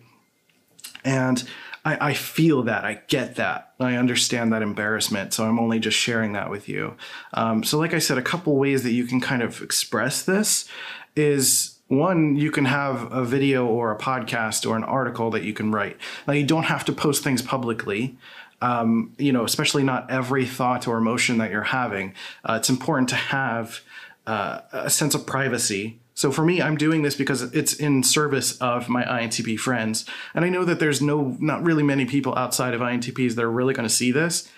And 1.04 1.44
I, 1.90 2.10
I 2.10 2.14
feel 2.14 2.64
that. 2.64 2.86
I 2.86 3.02
get 3.08 3.36
that. 3.36 3.74
I 3.80 3.96
understand 3.96 4.54
that 4.54 4.62
embarrassment. 4.62 5.34
So 5.34 5.46
I'm 5.46 5.60
only 5.60 5.80
just 5.80 5.98
sharing 5.98 6.34
that 6.34 6.50
with 6.50 6.70
you. 6.70 6.96
Um, 7.34 7.64
so, 7.64 7.78
like 7.80 7.94
I 7.94 8.00
said, 8.00 8.18
a 8.18 8.22
couple 8.22 8.56
ways 8.58 8.84
that 8.84 8.92
you 8.92 9.06
can 9.06 9.20
kind 9.20 9.42
of 9.42 9.62
express 9.62 10.22
this 10.22 10.70
is 11.16 11.80
one, 11.88 12.36
you 12.36 12.52
can 12.52 12.66
have 12.66 13.12
a 13.12 13.26
video 13.26 13.66
or 13.66 13.92
a 13.92 13.98
podcast 13.98 14.70
or 14.70 14.78
an 14.78 14.84
article 14.84 15.32
that 15.32 15.44
you 15.44 15.54
can 15.54 15.72
write. 15.72 15.98
Now, 16.28 16.34
you 16.34 16.46
don't 16.46 16.64
have 16.64 16.86
to 16.86 16.94
post 16.94 17.24
things 17.24 17.42
publicly. 17.42 18.18
Um, 18.62 19.14
you 19.18 19.32
know, 19.32 19.46
especially 19.46 19.84
not 19.84 20.12
every 20.12 20.46
thought 20.46 20.86
or 20.86 20.98
emotion 20.98 21.38
that 21.38 21.50
you're 21.50 21.64
having. 21.64 22.14
Uh, 22.44 22.58
it's 22.60 22.70
important 22.70 23.08
to 23.08 23.16
have 23.16 23.80
uh, 24.28 24.60
a 24.74 24.90
sense 24.90 25.16
of 25.16 25.26
privacy 25.26 25.98
so 26.20 26.34
for 26.34 26.44
me, 26.44 26.62
I'm 26.62 26.76
doing 26.76 27.02
this 27.02 27.16
because 27.16 27.44
it's 27.44 27.72
in 27.72 28.04
service 28.04 28.58
of 28.58 28.90
my 28.90 29.06
INTP 29.06 29.58
friends. 29.58 30.04
And 30.34 30.44
I 30.44 30.50
know 30.50 30.66
that 30.66 30.82
there's 30.82 31.02
no, 31.02 31.38
not 31.40 31.64
really 31.64 31.82
many 31.82 32.04
people 32.04 32.36
outside 32.36 32.74
of 32.74 32.82
INTPs 32.82 33.36
that 33.36 33.42
are 33.42 33.50
really 33.50 33.74
going 33.74 33.88
to 33.88 33.96
see 33.96 34.12
this. 34.12 34.52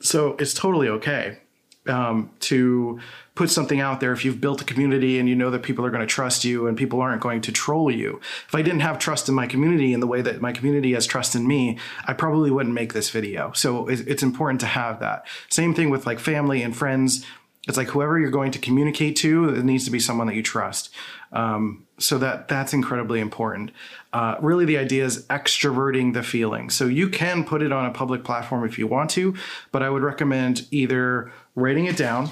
So 0.00 0.34
it's 0.38 0.54
totally 0.54 0.88
okay 0.88 1.40
um, 1.86 2.30
to 2.40 2.98
put 3.34 3.50
something 3.50 3.80
out 3.80 4.00
there 4.00 4.12
if 4.12 4.24
you've 4.24 4.40
built 4.40 4.62
a 4.62 4.64
community 4.64 5.18
and 5.18 5.28
you 5.28 5.34
know 5.34 5.50
that 5.50 5.62
people 5.62 5.84
are 5.84 5.90
going 5.90 6.00
to 6.00 6.06
trust 6.06 6.42
you 6.42 6.66
and 6.66 6.78
people 6.78 7.02
aren't 7.02 7.20
going 7.20 7.42
to 7.42 7.52
troll 7.52 7.90
you. 7.90 8.18
If 8.48 8.54
I 8.54 8.62
didn't 8.62 8.80
have 8.80 8.98
trust 8.98 9.28
in 9.28 9.34
my 9.34 9.46
community 9.46 9.92
in 9.92 10.00
the 10.00 10.06
way 10.06 10.22
that 10.22 10.40
my 10.40 10.52
community 10.52 10.94
has 10.94 11.04
trust 11.04 11.34
in 11.34 11.46
me, 11.46 11.78
I 12.06 12.14
probably 12.14 12.50
wouldn't 12.50 12.74
make 12.74 12.94
this 12.94 13.10
video. 13.10 13.52
So 13.52 13.88
it's 13.88 14.22
important 14.22 14.60
to 14.60 14.66
have 14.68 15.00
that. 15.00 15.26
Same 15.50 15.74
thing 15.74 15.90
with 15.90 16.06
like 16.06 16.18
family 16.18 16.62
and 16.62 16.74
friends 16.74 17.26
it's 17.66 17.76
like 17.76 17.88
whoever 17.88 18.18
you're 18.18 18.30
going 18.30 18.52
to 18.52 18.58
communicate 18.58 19.16
to, 19.16 19.50
it 19.50 19.64
needs 19.64 19.84
to 19.84 19.90
be 19.90 19.98
someone 19.98 20.26
that 20.28 20.34
you 20.34 20.42
trust. 20.42 20.90
Um, 21.32 21.86
so 21.98 22.18
that 22.18 22.48
that's 22.48 22.72
incredibly 22.72 23.20
important. 23.20 23.70
Uh, 24.12 24.36
really, 24.40 24.64
the 24.64 24.78
idea 24.78 25.04
is 25.04 25.26
extroverting 25.26 26.14
the 26.14 26.22
feeling. 26.22 26.70
So 26.70 26.86
you 26.86 27.08
can 27.08 27.44
put 27.44 27.62
it 27.62 27.72
on 27.72 27.86
a 27.86 27.90
public 27.90 28.24
platform 28.24 28.64
if 28.64 28.78
you 28.78 28.86
want 28.86 29.10
to, 29.10 29.34
but 29.72 29.82
I 29.82 29.90
would 29.90 30.02
recommend 30.02 30.66
either 30.70 31.32
writing 31.54 31.86
it 31.86 31.96
down 31.96 32.30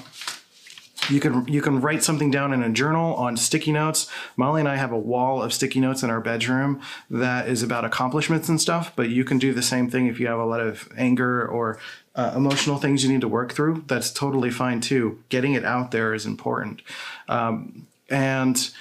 you 1.09 1.19
can 1.19 1.47
you 1.47 1.61
can 1.61 1.81
write 1.81 2.03
something 2.03 2.31
down 2.31 2.53
in 2.53 2.63
a 2.63 2.69
journal 2.69 3.13
on 3.15 3.37
sticky 3.37 3.71
notes. 3.71 4.09
Molly 4.35 4.61
and 4.61 4.69
I 4.69 4.75
have 4.75 4.91
a 4.91 4.97
wall 4.97 5.41
of 5.41 5.53
sticky 5.53 5.79
notes 5.79 6.03
in 6.03 6.09
our 6.09 6.21
bedroom 6.21 6.81
that 7.09 7.47
is 7.47 7.61
about 7.61 7.85
accomplishments 7.85 8.49
and 8.49 8.59
stuff. 8.59 8.91
But 8.95 9.09
you 9.09 9.23
can 9.23 9.37
do 9.37 9.53
the 9.53 9.61
same 9.61 9.89
thing 9.89 10.07
if 10.07 10.19
you 10.19 10.27
have 10.27 10.39
a 10.39 10.45
lot 10.45 10.61
of 10.61 10.89
anger 10.97 11.45
or 11.45 11.77
uh, 12.15 12.33
emotional 12.35 12.77
things 12.77 13.03
you 13.03 13.11
need 13.11 13.21
to 13.21 13.27
work 13.27 13.53
through. 13.53 13.83
That's 13.87 14.11
totally 14.11 14.51
fine 14.51 14.81
too. 14.81 15.23
Getting 15.29 15.53
it 15.53 15.65
out 15.65 15.91
there 15.91 16.13
is 16.13 16.25
important, 16.25 16.81
um, 17.27 17.87
and. 18.09 18.71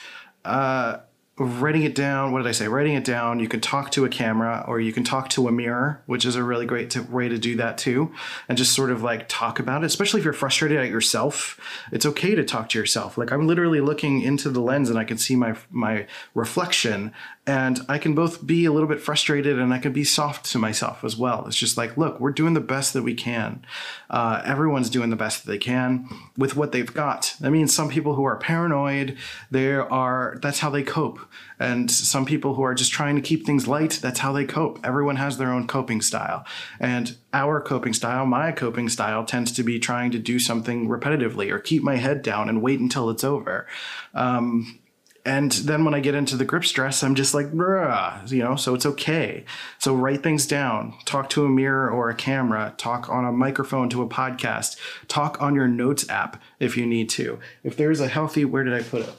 Uh, 0.45 0.99
writing 1.37 1.83
it 1.83 1.97
down 1.97 2.31
what 2.31 2.39
did 2.39 2.47
i 2.47 2.53
say 2.53 2.69
writing 2.69 2.95
it 2.95 3.05
down 3.05 3.41
you 3.41 3.49
can 3.49 3.61
talk 3.61 3.91
to 3.91 4.05
a 4.05 4.09
camera 4.09 4.65
or 4.69 4.79
you 4.79 4.93
can 4.93 5.03
talk 5.03 5.29
to 5.29 5.49
a 5.49 5.53
mirror 5.53 6.01
which 6.07 6.25
is 6.25 6.37
a 6.37 6.43
really 6.45 6.65
great 6.65 6.91
to, 6.91 7.03
way 7.03 7.29
to 7.29 7.37
do 7.37 7.57
that 7.57 7.77
too 7.77 8.13
and 8.49 8.57
just 8.57 8.73
sort 8.73 8.89
of 8.89 9.03
like 9.03 9.29
talk 9.29 9.59
about 9.59 9.83
it 9.83 9.87
especially 9.87 10.21
if 10.21 10.25
you're 10.25 10.33
frustrated 10.33 10.79
at 10.79 10.89
yourself 10.89 11.59
it's 11.91 12.07
okay 12.07 12.37
to 12.37 12.45
talk 12.45 12.69
to 12.69 12.79
yourself 12.79 13.19
like 13.19 13.33
i'm 13.33 13.49
literally 13.49 13.81
looking 13.81 14.21
into 14.23 14.49
the 14.49 14.61
lens 14.61 14.89
and 14.89 14.97
i 14.97 15.03
can 15.03 15.19
see 15.19 15.35
my 15.35 15.57
my 15.73 16.07
reflection 16.35 17.13
and 17.47 17.81
I 17.91 17.99
can 17.99 18.15
both 18.15 18.47
be 18.47 18.65
a 18.65 18.73
little 18.73 18.89
bit 18.89 19.03
frustrated 19.03 19.59
and 19.59 19.75
I 19.75 19.79
can 19.79 19.93
be 19.93 20.05
soft 20.05 20.51
to 20.53 20.59
myself 20.59 21.05
as 21.05 21.17
well. 21.17 21.47
It's 21.47 21.57
just 21.57 21.77
like, 21.77 21.97
look, 21.97 22.19
we're 22.19 22.33
doing 22.33 22.55
the 22.55 22.61
best 22.61 22.95
that 22.95 23.03
we 23.03 23.13
can. 23.13 23.65
Uh, 24.09 24.41
everyone's 24.47 24.89
doing 24.89 25.11
the 25.11 25.17
best 25.17 25.45
that 25.45 25.51
they 25.51 25.59
can 25.59 26.09
with 26.39 26.57
what 26.57 26.73
they've 26.73 26.93
got. 26.93 27.37
I 27.43 27.51
mean, 27.51 27.69
some 27.69 27.91
people 27.91 28.15
who 28.15 28.25
are 28.25 28.37
paranoid, 28.37 29.19
they 29.51 29.73
are 29.75 30.39
that's 30.41 30.61
how 30.61 30.71
they 30.71 30.83
cope, 30.83 31.19
and 31.59 31.91
some 31.91 32.25
people 32.25 32.55
who 32.55 32.63
are 32.63 32.75
just 32.75 32.93
trying 32.93 33.17
to 33.17 33.23
keep 33.23 33.45
things 33.45 33.69
light, 33.69 33.99
that's 34.03 34.21
how 34.21 34.33
they 34.33 34.45
cope. 34.45 34.79
Everyone 34.85 35.17
has 35.17 35.39
their 35.39 35.53
own 35.53 35.67
coping 35.67 36.01
style, 36.01 36.45
and 36.81 37.17
our 37.33 37.61
coping 37.61 37.93
style, 37.93 38.27
my 38.27 38.53
coping 38.53 38.89
style, 38.89 39.25
tends 39.25 39.53
to 39.53 39.63
be 39.63 39.79
trying 39.79 40.11
to 40.13 40.19
do 40.19 40.39
something 40.39 40.89
repetitively 40.89 41.51
or 41.51 41.59
keep 41.59 41.83
my 41.83 41.97
head 41.97 42.23
down 42.23 42.49
and 42.49 42.63
wait 42.63 42.81
until 42.81 43.11
it's 43.11 43.25
over. 43.25 43.67
Um, 44.15 44.81
and 45.27 45.53
then 45.53 45.87
when 45.87 45.95
I 45.95 46.01
get 46.01 46.15
into 46.15 46.37
the 46.37 46.45
grip 46.45 46.67
stress, 46.67 47.03
I'm 47.03 47.15
just 47.15 47.33
like, 47.33 47.47
you 47.47 48.43
know, 48.43 48.57
so 48.57 48.75
it's 48.75 48.85
okay. 48.85 49.47
So 49.79 49.95
write 49.95 50.23
things 50.23 50.47
down, 50.47 50.95
talk 51.07 51.31
to 51.31 51.47
a 51.47 51.49
mirror 51.49 51.89
or 51.89 52.11
a 52.11 52.15
camera, 52.15 52.75
talk 52.77 53.09
on 53.09 53.25
a 53.25 53.33
microphone 53.33 53.89
to 53.91 54.03
a 54.03 54.09
podcast, 54.09 54.77
talk 55.09 55.41
on 55.41 55.55
your 55.55 55.67
notes 55.67 56.09
app 56.11 56.43
if 56.61 56.77
you 56.77 56.85
need 56.85 57.09
to. 57.11 57.39
If 57.63 57.75
there's 57.77 58.01
a 58.01 58.09
healthy, 58.09 58.45
where 58.45 58.65
did 58.65 58.75
I 58.75 58.83
put 58.83 59.09
it? 59.09 59.15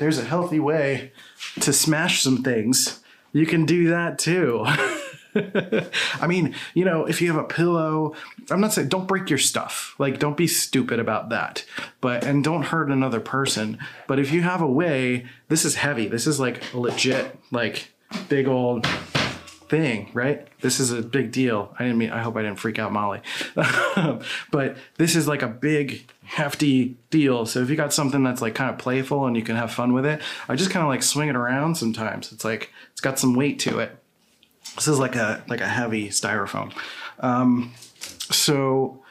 There's 0.00 0.18
a 0.18 0.24
healthy 0.24 0.58
way 0.58 1.12
to 1.60 1.74
smash 1.74 2.22
some 2.22 2.42
things. 2.42 3.02
You 3.32 3.44
can 3.44 3.66
do 3.66 3.90
that 3.90 4.18
too. 4.18 4.64
I 5.34 6.26
mean, 6.26 6.54
you 6.72 6.86
know, 6.86 7.04
if 7.04 7.20
you 7.20 7.30
have 7.30 7.36
a 7.36 7.46
pillow, 7.46 8.14
I'm 8.50 8.62
not 8.62 8.72
saying 8.72 8.88
don't 8.88 9.06
break 9.06 9.28
your 9.28 9.38
stuff. 9.38 9.94
Like, 9.98 10.18
don't 10.18 10.38
be 10.38 10.46
stupid 10.46 11.00
about 11.00 11.28
that. 11.28 11.66
But, 12.00 12.24
and 12.24 12.42
don't 12.42 12.62
hurt 12.62 12.90
another 12.90 13.20
person. 13.20 13.76
But 14.06 14.18
if 14.18 14.32
you 14.32 14.40
have 14.40 14.62
a 14.62 14.66
way, 14.66 15.26
this 15.48 15.66
is 15.66 15.74
heavy. 15.74 16.08
This 16.08 16.26
is 16.26 16.40
like 16.40 16.72
legit, 16.72 17.38
like 17.50 17.92
big 18.30 18.48
old 18.48 18.86
thing, 19.70 20.10
right? 20.12 20.48
This 20.60 20.80
is 20.80 20.90
a 20.90 21.00
big 21.00 21.30
deal. 21.30 21.74
I 21.78 21.84
didn't 21.84 21.98
mean, 21.98 22.10
I 22.10 22.20
hope 22.20 22.36
I 22.36 22.42
didn't 22.42 22.58
freak 22.58 22.80
out 22.80 22.92
Molly. 22.92 23.20
but 24.50 24.76
this 24.98 25.14
is 25.14 25.28
like 25.28 25.42
a 25.42 25.48
big, 25.48 26.10
hefty 26.24 26.98
deal. 27.10 27.46
So 27.46 27.60
if 27.60 27.70
you 27.70 27.76
got 27.76 27.92
something 27.92 28.24
that's 28.24 28.42
like 28.42 28.56
kind 28.56 28.68
of 28.68 28.78
playful 28.78 29.26
and 29.26 29.36
you 29.36 29.42
can 29.42 29.54
have 29.54 29.72
fun 29.72 29.92
with 29.92 30.04
it, 30.04 30.20
I 30.48 30.56
just 30.56 30.72
kind 30.72 30.82
of 30.82 30.88
like 30.88 31.04
swing 31.04 31.28
it 31.28 31.36
around 31.36 31.76
sometimes. 31.76 32.32
It's 32.32 32.44
like, 32.44 32.72
it's 32.90 33.00
got 33.00 33.18
some 33.20 33.34
weight 33.34 33.60
to 33.60 33.78
it. 33.78 33.96
This 34.74 34.88
is 34.88 34.98
like 34.98 35.14
a 35.16 35.42
like 35.48 35.60
a 35.60 35.68
heavy 35.68 36.08
styrofoam. 36.08 36.72
Um, 37.20 37.72
so 37.98 39.02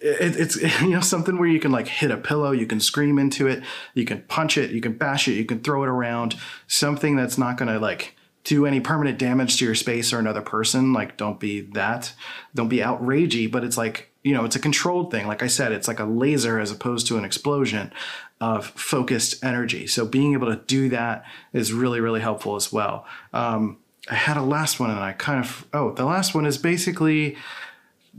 it, 0.00 0.36
it's 0.36 0.56
you 0.82 0.90
know 0.90 1.00
something 1.00 1.38
where 1.38 1.48
you 1.48 1.60
can 1.60 1.72
like 1.72 1.88
hit 1.88 2.10
a 2.10 2.16
pillow, 2.16 2.52
you 2.52 2.66
can 2.66 2.80
scream 2.80 3.18
into 3.18 3.46
it, 3.46 3.62
you 3.94 4.04
can 4.04 4.22
punch 4.22 4.58
it, 4.58 4.70
you 4.70 4.80
can 4.80 4.92
bash 4.92 5.26
it, 5.26 5.32
you 5.32 5.44
can 5.44 5.60
throw 5.60 5.82
it 5.82 5.88
around. 5.88 6.36
Something 6.66 7.16
that's 7.16 7.38
not 7.38 7.56
going 7.56 7.72
to 7.72 7.78
like 7.78 8.14
do 8.46 8.64
any 8.64 8.78
permanent 8.78 9.18
damage 9.18 9.56
to 9.56 9.64
your 9.64 9.74
space 9.74 10.12
or 10.12 10.20
another 10.20 10.40
person. 10.40 10.92
Like 10.92 11.16
don't 11.16 11.40
be 11.40 11.62
that. 11.72 12.14
Don't 12.54 12.68
be 12.68 12.78
outragey, 12.78 13.50
but 13.50 13.64
it's 13.64 13.76
like 13.76 14.12
you 14.22 14.32
know 14.32 14.44
it's 14.44 14.56
a 14.56 14.60
controlled 14.60 15.10
thing. 15.10 15.26
Like 15.26 15.42
I 15.42 15.48
said, 15.48 15.72
it's 15.72 15.88
like 15.88 15.98
a 15.98 16.04
laser 16.04 16.60
as 16.60 16.70
opposed 16.70 17.08
to 17.08 17.18
an 17.18 17.24
explosion 17.24 17.92
of 18.40 18.66
focused 18.66 19.44
energy. 19.44 19.88
So 19.88 20.06
being 20.06 20.32
able 20.32 20.46
to 20.46 20.62
do 20.64 20.88
that 20.90 21.24
is 21.52 21.72
really 21.72 22.00
really 22.00 22.20
helpful 22.20 22.54
as 22.54 22.72
well. 22.72 23.04
Um, 23.32 23.78
I 24.08 24.14
had 24.14 24.36
a 24.36 24.42
last 24.42 24.78
one 24.78 24.90
and 24.90 25.00
I 25.00 25.12
kind 25.12 25.44
of 25.44 25.66
oh 25.74 25.90
the 25.92 26.04
last 26.04 26.32
one 26.32 26.46
is 26.46 26.56
basically 26.56 27.36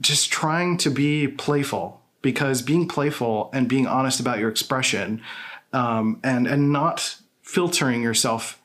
just 0.02 0.30
trying 0.30 0.78
to 0.80 0.92
be 0.92 1.30
playful 1.30 2.02
because 2.22 2.62
being 2.62 2.90
playful 2.90 3.50
and 3.54 3.70
being 3.70 3.88
honest 3.88 4.20
about 4.20 4.40
your 4.40 4.50
expression 4.50 5.22
um, 5.72 6.20
and 6.22 6.48
and 6.48 6.74
not 6.74 7.16
filtering 7.42 8.04
yourself 8.04 8.62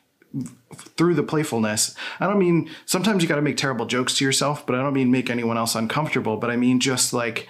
through 0.74 1.14
the 1.14 1.22
playfulness. 1.22 1.94
I 2.20 2.26
don't 2.26 2.38
mean 2.38 2.70
sometimes 2.86 3.22
you 3.22 3.28
got 3.28 3.36
to 3.36 3.42
make 3.42 3.56
terrible 3.56 3.86
jokes 3.86 4.16
to 4.18 4.24
yourself, 4.24 4.66
but 4.66 4.74
I 4.74 4.82
don't 4.82 4.94
mean 4.94 5.10
make 5.10 5.30
anyone 5.30 5.58
else 5.58 5.74
uncomfortable. 5.74 6.36
But 6.36 6.50
I 6.50 6.56
mean 6.56 6.80
just 6.80 7.12
like 7.12 7.48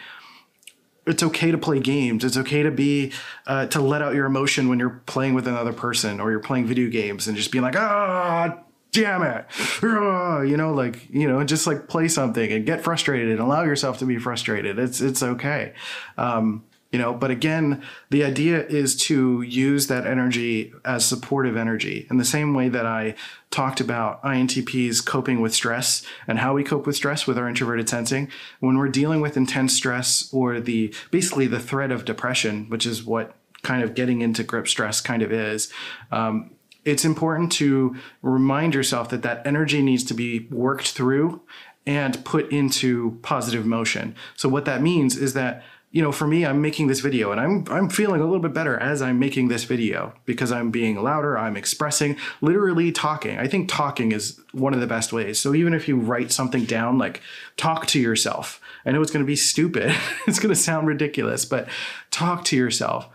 it's 1.07 1.23
okay 1.23 1.51
to 1.51 1.59
play 1.59 1.81
games. 1.81 2.25
It's 2.25 2.37
okay 2.37 2.62
to 2.62 2.71
be 2.71 3.12
uh, 3.47 3.67
to 3.67 3.81
let 3.81 4.03
out 4.03 4.15
your 4.15 4.27
emotion 4.27 4.69
when 4.69 4.79
you're 4.79 5.03
playing 5.07 5.35
with 5.35 5.49
another 5.49 5.73
person 5.73 6.21
or 6.21 6.31
you're 6.31 6.41
playing 6.41 6.67
video 6.67 6.89
games 6.89 7.27
and 7.27 7.37
just 7.37 7.51
being 7.51 7.62
like 7.62 7.77
ah 7.77 8.59
damn 8.93 9.23
it 9.23 9.47
you 9.83 10.55
know 10.57 10.73
like 10.75 11.09
you 11.09 11.27
know 11.27 11.43
just 11.43 11.67
like 11.67 11.89
play 11.89 12.09
something 12.09 12.53
and 12.53 12.67
get 12.67 12.83
frustrated 12.83 13.31
and 13.31 13.41
allow 13.41 13.62
yourself 13.62 13.99
to 13.99 14.05
be 14.05 14.19
frustrated 14.19 14.79
it's 14.79 15.01
it's 15.01 15.23
okay 15.23 15.73
um, 16.19 16.62
you 16.93 16.99
know 16.99 17.13
but 17.13 17.31
again 17.31 17.83
the 18.11 18.23
idea 18.23 18.65
is 18.67 18.95
to 18.95 19.43
use 19.43 19.89
that 19.89 20.07
energy 20.07 20.73
as 20.85 21.05
supportive 21.05 21.57
energy 21.57 22.07
in 22.11 22.19
the 22.19 22.25
same 22.25 22.55
way 22.55 22.69
that 22.69 22.87
i 22.87 23.15
talked 23.51 23.81
about 23.81 24.23
intps 24.23 25.05
coping 25.05 25.41
with 25.41 25.53
stress 25.53 26.05
and 26.29 26.39
how 26.39 26.55
we 26.55 26.63
cope 26.63 26.87
with 26.87 26.95
stress 26.95 27.27
with 27.27 27.37
our 27.37 27.49
introverted 27.49 27.89
sensing 27.89 28.29
when 28.61 28.79
we're 28.79 28.89
dealing 28.89 29.21
with 29.21 29.37
intense 29.37 29.75
stress 29.75 30.29
or 30.33 30.61
the 30.61 30.95
basically 31.11 31.47
the 31.47 31.61
threat 31.61 31.91
of 31.91 32.05
depression 32.05 32.69
which 32.69 32.87
is 32.87 33.03
what 33.03 33.35
kind 33.63 33.83
of 33.83 33.95
getting 33.95 34.21
into 34.21 34.43
grip 34.43 34.69
stress 34.69 35.01
kind 35.01 35.23
of 35.23 35.33
is 35.33 35.73
um, 36.11 36.51
it's 36.85 37.05
important 37.05 37.53
to 37.53 37.97
remind 38.23 38.75
yourself 38.75 39.09
that 39.11 39.23
that 39.23 39.47
energy 39.47 39.83
needs 39.83 40.03
to 40.05 40.15
be 40.15 40.49
worked 40.51 40.91
through 40.91 41.41
and 41.87 42.25
put 42.25 42.51
into 42.53 43.19
positive 43.23 43.67
motion. 43.67 44.15
So 44.37 44.49
what 44.49 44.65
that 44.67 44.83
means 44.83 45.17
is 45.17 45.35
that 45.35 45.65
you 45.93 46.03
know, 46.03 46.11
for 46.11 46.27
me, 46.27 46.45
I'm 46.45 46.61
making 46.61 46.89
this 46.89 47.01
video 47.01 47.31
and 47.31 47.41
I'm 47.41 47.65
I'm 47.71 47.89
feeling 47.89 48.21
a 48.21 48.25
little 48.25 48.41
bit 48.41 48.53
better 48.53 48.79
as 48.79 49.01
I'm 49.01 49.19
making 49.19 49.49
this 49.49 49.65
video 49.65 50.15
because 50.25 50.51
I'm 50.51 50.71
being 50.71 51.01
louder, 51.01 51.39
I'm 51.39 51.57
expressing, 51.57 52.17
literally 52.41 52.91
talking. 52.91 53.39
I 53.39 53.47
think 53.47 53.69
talking 53.69 54.11
is 54.11 54.41
one 54.53 54.75
of 54.75 54.81
the 54.81 54.87
best 54.87 55.13
ways. 55.13 55.39
So 55.39 55.55
even 55.55 55.75
if 55.75 55.87
you 55.87 55.97
write 55.97 56.33
something 56.33 56.65
down, 56.65 56.99
like 56.99 57.21
talk 57.57 57.87
to 57.89 58.01
yourself. 58.01 58.61
I 58.85 58.91
know 58.91 59.01
it's 59.01 59.13
going 59.13 59.25
to 59.25 59.27
be 59.27 59.37
stupid. 59.37 59.95
it's 60.27 60.41
going 60.41 60.53
to 60.53 60.61
sound 60.61 60.89
ridiculous, 60.89 61.45
but 61.45 61.69
talk 62.11 62.45
to 62.47 62.57
yourself 62.57 63.09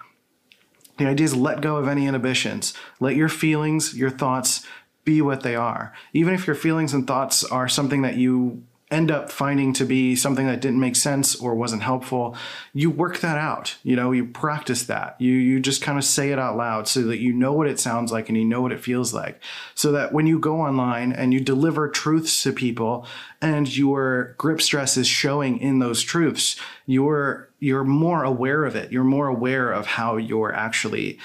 the 0.98 1.06
idea 1.06 1.26
is 1.26 1.36
let 1.36 1.62
go 1.62 1.78
of 1.78 1.88
any 1.88 2.08
inhibitions. 2.08 2.74
Let 3.00 3.16
your 3.16 3.30
feelings, 3.30 3.96
your 3.96 4.10
thoughts 4.10 4.66
be 5.06 5.22
what 5.22 5.42
they 5.42 5.56
are. 5.56 5.94
Even 6.12 6.34
if 6.34 6.48
your 6.48 6.56
feelings 6.56 6.94
and 6.94 7.08
thoughts 7.08 7.44
are 7.44 7.70
something 7.70 8.02
that 8.02 8.18
you 8.18 8.64
end 8.90 9.12
up 9.12 9.32
finding 9.32 9.74
to 9.74 9.86
be 9.86 10.16
something 10.16 10.48
that 10.48 10.62
didn't 10.62 10.80
make 10.80 10.96
sense 10.96 11.36
or 11.36 11.54
wasn't 11.54 11.82
helpful 11.82 12.36
you 12.74 12.90
work 12.90 13.20
that 13.20 13.38
out 13.38 13.76
you 13.84 13.96
know 13.96 14.12
you 14.12 14.26
practice 14.26 14.84
that. 14.84 15.16
You 15.20 15.34
you 15.34 15.60
just 15.60 15.82
kind 15.82 15.98
of 15.98 16.04
say 16.04 16.32
it 16.32 16.40
out 16.40 16.58
loud 16.58 16.88
so 16.88 17.04
that 17.04 17.20
you 17.20 17.34
know 17.34 17.54
what 17.54 17.68
it 17.68 17.80
sounds 17.80 18.12
like 18.12 18.30
and 18.30 18.38
you 18.38 18.46
know 18.46 18.62
what 18.62 18.72
it 18.72 18.82
feels 18.82 19.14
like. 19.14 19.42
So 19.76 19.92
that 19.94 20.14
when 20.14 20.28
you 20.28 20.40
go 20.40 20.62
online 20.62 21.12
and 21.12 21.34
you 21.34 21.40
deliver 21.40 21.90
truths 21.90 22.44
to 22.44 22.52
people 22.52 23.06
and 23.42 23.76
your 23.76 24.36
grip 24.38 24.62
stress 24.62 24.98
is 24.98 25.08
showing 25.08 25.60
in 25.60 25.80
those 25.80 26.02
truths 26.02 26.60
you're 26.86 27.50
you're 27.60 27.84
more 27.84 28.24
aware 28.24 28.66
of 28.66 28.76
it. 28.76 28.92
You're 28.92 29.04
more 29.04 29.28
aware 29.28 29.72
of 29.72 29.86
how 29.86 30.18
you're 30.18 30.54
actually 30.54 31.20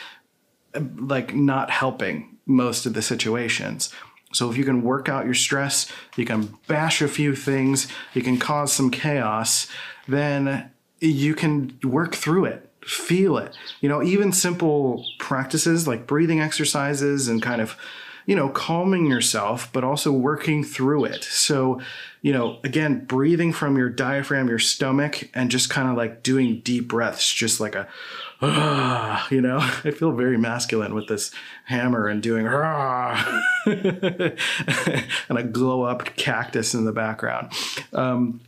like 0.96 1.34
not 1.34 1.70
helping 1.70 2.38
most 2.46 2.86
of 2.86 2.94
the 2.94 3.02
situations 3.02 3.92
so 4.32 4.50
if 4.50 4.56
you 4.56 4.64
can 4.64 4.82
work 4.82 5.08
out 5.08 5.24
your 5.24 5.34
stress, 5.34 5.90
you 6.16 6.24
can 6.24 6.54
bash 6.66 7.00
a 7.00 7.08
few 7.08 7.34
things, 7.34 7.88
you 8.14 8.22
can 8.22 8.38
cause 8.38 8.72
some 8.72 8.90
chaos, 8.90 9.68
then 10.08 10.70
you 11.00 11.34
can 11.34 11.78
work 11.84 12.14
through 12.14 12.46
it. 12.46 12.68
Feel 12.84 13.38
it. 13.38 13.56
You 13.80 13.88
know, 13.88 14.02
even 14.02 14.32
simple 14.32 15.06
practices 15.18 15.86
like 15.86 16.06
breathing 16.06 16.40
exercises 16.40 17.28
and 17.28 17.40
kind 17.40 17.60
of, 17.60 17.76
you 18.26 18.36
know, 18.36 18.48
calming 18.48 19.06
yourself, 19.06 19.72
but 19.72 19.84
also 19.84 20.12
working 20.12 20.64
through 20.64 21.04
it. 21.04 21.24
So, 21.24 21.80
you 22.20 22.32
know, 22.32 22.58
again, 22.64 23.04
breathing 23.04 23.52
from 23.52 23.76
your 23.76 23.88
diaphragm, 23.88 24.48
your 24.48 24.58
stomach, 24.58 25.28
and 25.34 25.50
just 25.50 25.70
kind 25.70 25.88
of 25.88 25.96
like 25.96 26.22
doing 26.22 26.60
deep 26.60 26.88
breaths, 26.88 27.32
just 27.32 27.60
like 27.60 27.74
a 27.74 27.88
you 29.30 29.40
know, 29.40 29.58
I 29.84 29.92
feel 29.92 30.10
very 30.12 30.36
masculine 30.36 30.94
with 30.94 31.06
this 31.06 31.30
hammer 31.64 32.08
and 32.08 32.20
doing 32.20 32.46
and 33.66 35.38
a 35.38 35.42
glow 35.44 35.82
up 35.82 36.16
cactus 36.16 36.74
in 36.74 36.84
the 36.84 36.92
background. 36.92 37.52
Um, 37.92 38.40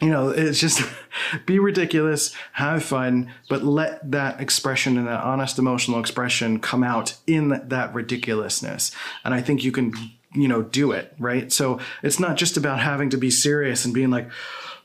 you 0.00 0.08
know, 0.08 0.30
it's 0.30 0.58
just 0.58 0.82
be 1.46 1.58
ridiculous, 1.58 2.34
have 2.52 2.82
fun, 2.82 3.32
but 3.48 3.62
let 3.62 4.10
that 4.10 4.40
expression 4.40 4.96
and 4.96 5.06
that 5.06 5.22
honest 5.22 5.58
emotional 5.58 6.00
expression 6.00 6.58
come 6.58 6.82
out 6.82 7.16
in 7.26 7.60
that 7.68 7.94
ridiculousness. 7.94 8.92
And 9.24 9.34
I 9.34 9.42
think 9.42 9.62
you 9.62 9.72
can, 9.72 9.92
you 10.32 10.48
know, 10.48 10.62
do 10.62 10.92
it, 10.92 11.14
right? 11.18 11.52
So 11.52 11.80
it's 12.02 12.18
not 12.18 12.36
just 12.36 12.56
about 12.56 12.80
having 12.80 13.10
to 13.10 13.18
be 13.18 13.30
serious 13.30 13.84
and 13.84 13.92
being 13.92 14.10
like, 14.10 14.30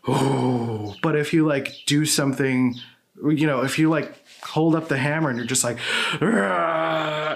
oh, 0.07 0.95
but 1.01 1.15
if 1.15 1.33
you 1.33 1.47
like 1.47 1.73
do 1.85 2.05
something, 2.05 2.75
you 3.23 3.47
know, 3.47 3.61
if 3.61 3.79
you 3.79 3.89
like 3.89 4.24
hold 4.55 4.73
up 4.73 4.87
the 4.87 4.97
hammer 4.97 5.29
and 5.29 5.37
you're 5.37 5.45
just 5.45 5.65
like 5.65 5.77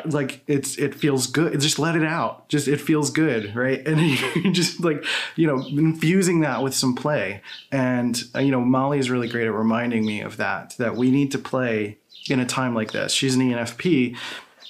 like 0.05 0.41
it's 0.47 0.77
it 0.77 0.95
feels 0.95 1.27
good. 1.27 1.59
Just 1.59 1.77
let 1.77 1.97
it 1.97 2.03
out. 2.05 2.47
Just 2.47 2.69
it 2.69 2.79
feels 2.79 3.09
good 3.09 3.53
right? 3.57 3.85
And 3.85 3.99
you 4.35 4.51
just 4.51 4.79
like 4.79 5.03
you 5.35 5.45
know 5.45 5.61
infusing 5.67 6.39
that 6.41 6.63
with 6.63 6.73
some 6.73 6.95
play. 6.95 7.41
And 7.73 8.23
uh, 8.33 8.39
you 8.39 8.51
know 8.51 8.61
molly 8.61 8.99
is 8.99 9.09
really 9.09 9.27
great 9.27 9.47
at 9.47 9.53
reminding 9.53 10.05
me 10.05 10.21
of 10.21 10.37
that 10.37 10.75
that 10.77 10.95
we 10.95 11.11
need 11.11 11.31
to 11.33 11.37
play 11.37 11.97
in 12.29 12.39
a 12.39 12.45
time 12.45 12.73
like 12.73 12.93
this. 12.93 13.11
She's 13.11 13.35
an 13.35 13.41
enfp 13.41 14.15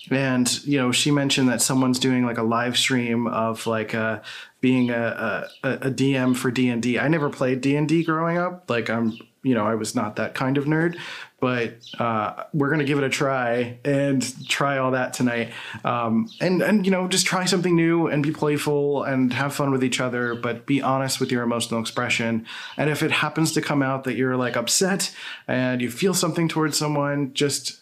and 0.09 0.65
you 0.65 0.79
know 0.79 0.91
she 0.91 1.11
mentioned 1.11 1.49
that 1.49 1.61
someone's 1.61 1.99
doing 1.99 2.25
like 2.25 2.39
a 2.39 2.43
live 2.43 2.75
stream 2.75 3.27
of 3.27 3.67
like 3.67 3.93
uh 3.93 4.19
being 4.59 4.89
a, 4.89 5.47
a, 5.63 5.69
a 5.73 5.91
dm 5.91 6.35
for 6.35 6.49
d&d 6.49 6.97
i 6.97 7.07
never 7.07 7.29
played 7.29 7.61
d&d 7.61 8.03
growing 8.05 8.37
up. 8.37 8.67
Like 8.69 8.89
i'm 8.89 9.19
you 9.43 9.53
know 9.53 9.67
i 9.67 9.75
was 9.75 9.93
not 9.93 10.15
that 10.15 10.33
kind 10.33 10.57
of 10.57 10.65
nerd 10.65 10.97
but 11.39 11.75
uh, 11.99 12.43
we're 12.53 12.69
going 12.69 12.79
to 12.79 12.85
give 12.85 12.97
it 12.97 13.03
a 13.03 13.09
try 13.09 13.79
and 13.85 14.47
try 14.47 14.77
all 14.77 14.91
that 14.91 15.13
tonight. 15.13 15.51
Um, 15.83 16.29
and, 16.41 16.61
and, 16.61 16.85
you 16.85 16.91
know, 16.91 17.07
just 17.07 17.25
try 17.25 17.45
something 17.45 17.75
new 17.75 18.07
and 18.07 18.21
be 18.21 18.31
playful 18.31 19.03
and 19.03 19.33
have 19.33 19.53
fun 19.53 19.71
with 19.71 19.83
each 19.83 19.99
other, 19.99 20.35
but 20.35 20.65
be 20.65 20.81
honest 20.81 21.19
with 21.19 21.31
your 21.31 21.43
emotional 21.43 21.79
expression. 21.79 22.45
And 22.77 22.89
if 22.89 23.03
it 23.03 23.11
happens 23.11 23.51
to 23.53 23.61
come 23.61 23.81
out 23.81 24.03
that 24.03 24.15
you're 24.15 24.37
like 24.37 24.55
upset 24.55 25.15
and 25.47 25.81
you 25.81 25.89
feel 25.89 26.13
something 26.13 26.47
towards 26.47 26.77
someone, 26.77 27.33
just, 27.33 27.81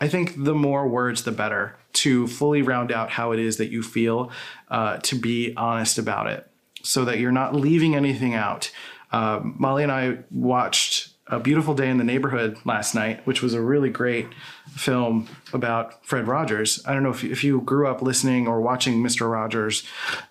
I 0.00 0.08
think 0.08 0.44
the 0.44 0.54
more 0.54 0.88
words, 0.88 1.24
the 1.24 1.32
better 1.32 1.76
to 1.94 2.26
fully 2.26 2.62
round 2.62 2.90
out 2.90 3.10
how 3.10 3.32
it 3.32 3.38
is 3.38 3.58
that 3.58 3.70
you 3.70 3.82
feel, 3.82 4.30
uh, 4.70 4.98
to 4.98 5.14
be 5.14 5.54
honest 5.56 5.98
about 5.98 6.26
it 6.26 6.48
so 6.82 7.04
that 7.04 7.18
you're 7.18 7.32
not 7.32 7.54
leaving 7.54 7.94
anything 7.94 8.34
out. 8.34 8.70
Uh, 9.12 9.40
Molly 9.42 9.82
and 9.82 9.92
I 9.92 10.18
watched 10.30 11.11
a 11.28 11.38
Beautiful 11.38 11.74
Day 11.74 11.88
in 11.88 11.98
the 11.98 12.04
Neighborhood 12.04 12.58
last 12.64 12.94
night, 12.94 13.26
which 13.26 13.42
was 13.42 13.54
a 13.54 13.60
really 13.60 13.90
great 13.90 14.28
film 14.74 15.28
about 15.52 16.04
Fred 16.04 16.26
Rogers. 16.26 16.82
I 16.84 16.92
don't 16.92 17.02
know 17.02 17.10
if 17.10 17.22
you, 17.22 17.30
if 17.30 17.44
you 17.44 17.60
grew 17.60 17.86
up 17.86 18.02
listening 18.02 18.48
or 18.48 18.60
watching 18.60 19.02
Mr. 19.02 19.30
Rogers, 19.30 19.84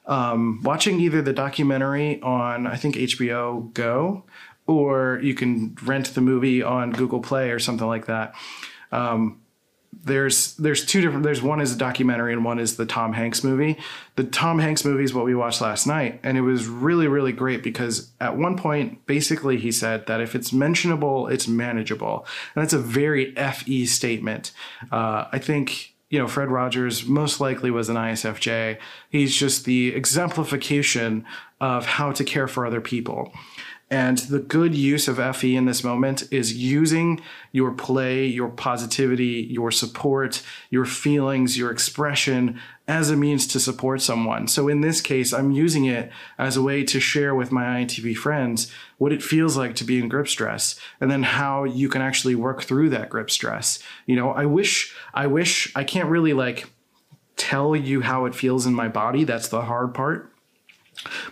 um, 0.05 0.61
watching 0.63 0.99
either 0.99 1.21
the 1.21 1.33
documentary 1.33 2.21
on, 2.21 2.67
I 2.67 2.75
think, 2.75 2.95
HBO 2.95 3.73
Go, 3.73 4.23
or 4.67 5.19
you 5.23 5.33
can 5.33 5.77
rent 5.83 6.13
the 6.13 6.21
movie 6.21 6.61
on 6.61 6.91
Google 6.91 7.21
Play 7.21 7.51
or 7.51 7.59
something 7.59 7.87
like 7.87 8.05
that. 8.05 8.35
Um, 8.91 9.40
there's 9.93 10.55
there's 10.55 10.85
two 10.85 11.01
different 11.01 11.23
there's 11.23 11.41
one 11.41 11.61
is 11.61 11.73
a 11.73 11.77
documentary 11.77 12.33
and 12.33 12.45
one 12.45 12.59
is 12.59 12.77
the 12.77 12.85
Tom 12.85 13.13
Hanks 13.13 13.43
movie. 13.43 13.77
The 14.15 14.23
Tom 14.23 14.59
Hanks 14.59 14.85
movie 14.85 15.03
is 15.03 15.13
what 15.13 15.25
we 15.25 15.35
watched 15.35 15.61
last 15.61 15.85
night 15.85 16.19
and 16.23 16.37
it 16.37 16.41
was 16.41 16.67
really 16.67 17.07
really 17.07 17.33
great 17.33 17.61
because 17.61 18.11
at 18.19 18.37
one 18.37 18.57
point 18.57 19.05
basically 19.05 19.57
he 19.57 19.71
said 19.71 20.07
that 20.07 20.21
if 20.21 20.33
it's 20.33 20.53
mentionable 20.53 21.27
it's 21.27 21.47
manageable 21.47 22.25
and 22.55 22.63
that's 22.63 22.73
a 22.73 22.79
very 22.79 23.33
fe 23.35 23.85
statement. 23.85 24.51
Uh, 24.91 25.25
I 25.31 25.39
think 25.39 25.93
you 26.09 26.17
know 26.17 26.27
Fred 26.27 26.49
Rogers 26.49 27.05
most 27.05 27.39
likely 27.39 27.69
was 27.69 27.89
an 27.89 27.95
ISFJ. 27.95 28.77
He's 29.09 29.35
just 29.35 29.65
the 29.65 29.93
exemplification 29.93 31.25
of 31.59 31.85
how 31.85 32.11
to 32.13 32.23
care 32.23 32.47
for 32.47 32.65
other 32.65 32.81
people. 32.81 33.31
And 33.91 34.19
the 34.19 34.39
good 34.39 34.73
use 34.73 35.09
of 35.09 35.35
FE 35.35 35.53
in 35.53 35.65
this 35.65 35.83
moment 35.83 36.23
is 36.31 36.55
using 36.55 37.19
your 37.51 37.73
play, 37.73 38.25
your 38.25 38.47
positivity, 38.47 39.45
your 39.51 39.69
support, 39.69 40.41
your 40.69 40.85
feelings, 40.85 41.57
your 41.57 41.69
expression 41.69 42.57
as 42.87 43.09
a 43.09 43.17
means 43.17 43.45
to 43.47 43.59
support 43.59 44.01
someone. 44.01 44.47
So 44.47 44.69
in 44.69 44.79
this 44.79 45.01
case, 45.01 45.33
I'm 45.33 45.51
using 45.51 45.83
it 45.83 46.09
as 46.37 46.55
a 46.55 46.61
way 46.61 46.85
to 46.85 47.01
share 47.01 47.35
with 47.35 47.51
my 47.51 47.65
INTP 47.65 48.15
friends 48.15 48.71
what 48.97 49.11
it 49.11 49.21
feels 49.21 49.57
like 49.57 49.75
to 49.75 49.83
be 49.83 49.99
in 49.99 50.07
grip 50.07 50.29
stress 50.29 50.79
and 51.01 51.11
then 51.11 51.23
how 51.23 51.65
you 51.65 51.89
can 51.89 52.01
actually 52.01 52.35
work 52.35 52.63
through 52.63 52.91
that 52.91 53.09
grip 53.09 53.29
stress. 53.29 53.79
You 54.05 54.15
know, 54.15 54.31
I 54.31 54.45
wish, 54.45 54.95
I 55.13 55.27
wish 55.27 55.69
I 55.75 55.83
can't 55.83 56.07
really 56.07 56.31
like 56.31 56.69
tell 57.35 57.75
you 57.75 57.99
how 58.01 58.23
it 58.23 58.35
feels 58.35 58.65
in 58.65 58.73
my 58.73 58.87
body. 58.87 59.25
That's 59.25 59.49
the 59.49 59.63
hard 59.63 59.93
part 59.93 60.30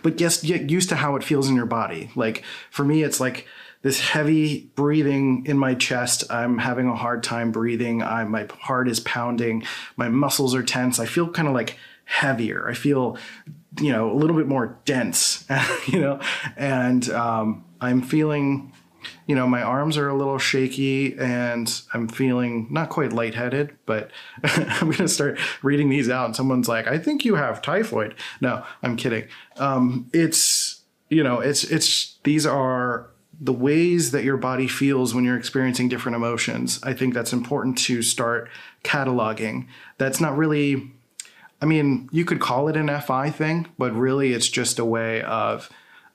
but 0.02 0.16
just 0.16 0.44
get 0.44 0.70
used 0.70 0.88
to 0.88 0.96
how 0.96 1.16
it 1.16 1.24
feels 1.24 1.48
in 1.48 1.56
your 1.56 1.66
body. 1.66 2.10
Like 2.14 2.44
for 2.70 2.84
me, 2.84 3.02
it's 3.02 3.20
like 3.20 3.46
this 3.82 4.00
heavy 4.00 4.70
breathing 4.74 5.44
in 5.46 5.58
my 5.58 5.74
chest. 5.74 6.24
I'm 6.30 6.58
having 6.58 6.86
a 6.88 6.94
hard 6.94 7.22
time 7.22 7.50
breathing. 7.50 8.02
I, 8.02 8.24
my 8.24 8.46
heart 8.60 8.88
is 8.88 9.00
pounding. 9.00 9.64
My 9.96 10.08
muscles 10.08 10.54
are 10.54 10.62
tense. 10.62 10.98
I 10.98 11.06
feel 11.06 11.30
kind 11.30 11.48
of 11.48 11.54
like 11.54 11.78
heavier. 12.04 12.68
I 12.68 12.74
feel, 12.74 13.16
you 13.80 13.92
know, 13.92 14.10
a 14.10 14.16
little 14.16 14.36
bit 14.36 14.48
more 14.48 14.78
dense, 14.84 15.46
you 15.86 16.00
know, 16.00 16.20
and 16.56 17.08
um, 17.10 17.64
I'm 17.80 18.02
feeling 18.02 18.72
you 19.26 19.34
know, 19.34 19.46
my 19.46 19.62
arms 19.62 19.96
are 19.96 20.08
a 20.08 20.14
little 20.14 20.38
shaky 20.38 21.16
and 21.18 21.82
I'm 21.92 22.08
feeling 22.08 22.66
not 22.70 22.88
quite 22.88 23.12
lightheaded, 23.12 23.76
but 23.86 24.10
I'm 24.44 24.86
going 24.86 24.96
to 24.98 25.08
start 25.08 25.38
reading 25.62 25.88
these 25.88 26.08
out. 26.08 26.26
And 26.26 26.36
someone's 26.36 26.68
like, 26.68 26.86
I 26.86 26.98
think 26.98 27.24
you 27.24 27.36
have 27.36 27.62
typhoid. 27.62 28.14
No, 28.40 28.64
I'm 28.82 28.96
kidding. 28.96 29.28
Um, 29.56 30.10
it's, 30.12 30.82
you 31.08 31.22
know, 31.22 31.40
it's, 31.40 31.64
it's, 31.64 32.18
these 32.24 32.46
are 32.46 33.10
the 33.40 33.52
ways 33.52 34.10
that 34.10 34.22
your 34.22 34.36
body 34.36 34.68
feels 34.68 35.14
when 35.14 35.24
you're 35.24 35.38
experiencing 35.38 35.88
different 35.88 36.14
emotions. 36.14 36.78
I 36.82 36.92
think 36.92 37.14
that's 37.14 37.32
important 37.32 37.78
to 37.78 38.02
start 38.02 38.50
cataloging. 38.84 39.66
That's 39.96 40.20
not 40.20 40.36
really, 40.36 40.92
I 41.62 41.64
mean, 41.64 42.08
you 42.12 42.26
could 42.26 42.40
call 42.40 42.68
it 42.68 42.76
an 42.76 43.00
FI 43.00 43.30
thing, 43.30 43.68
but 43.78 43.92
really 43.92 44.34
it's 44.34 44.48
just 44.48 44.78
a 44.78 44.84
way 44.84 45.22
of, 45.22 45.70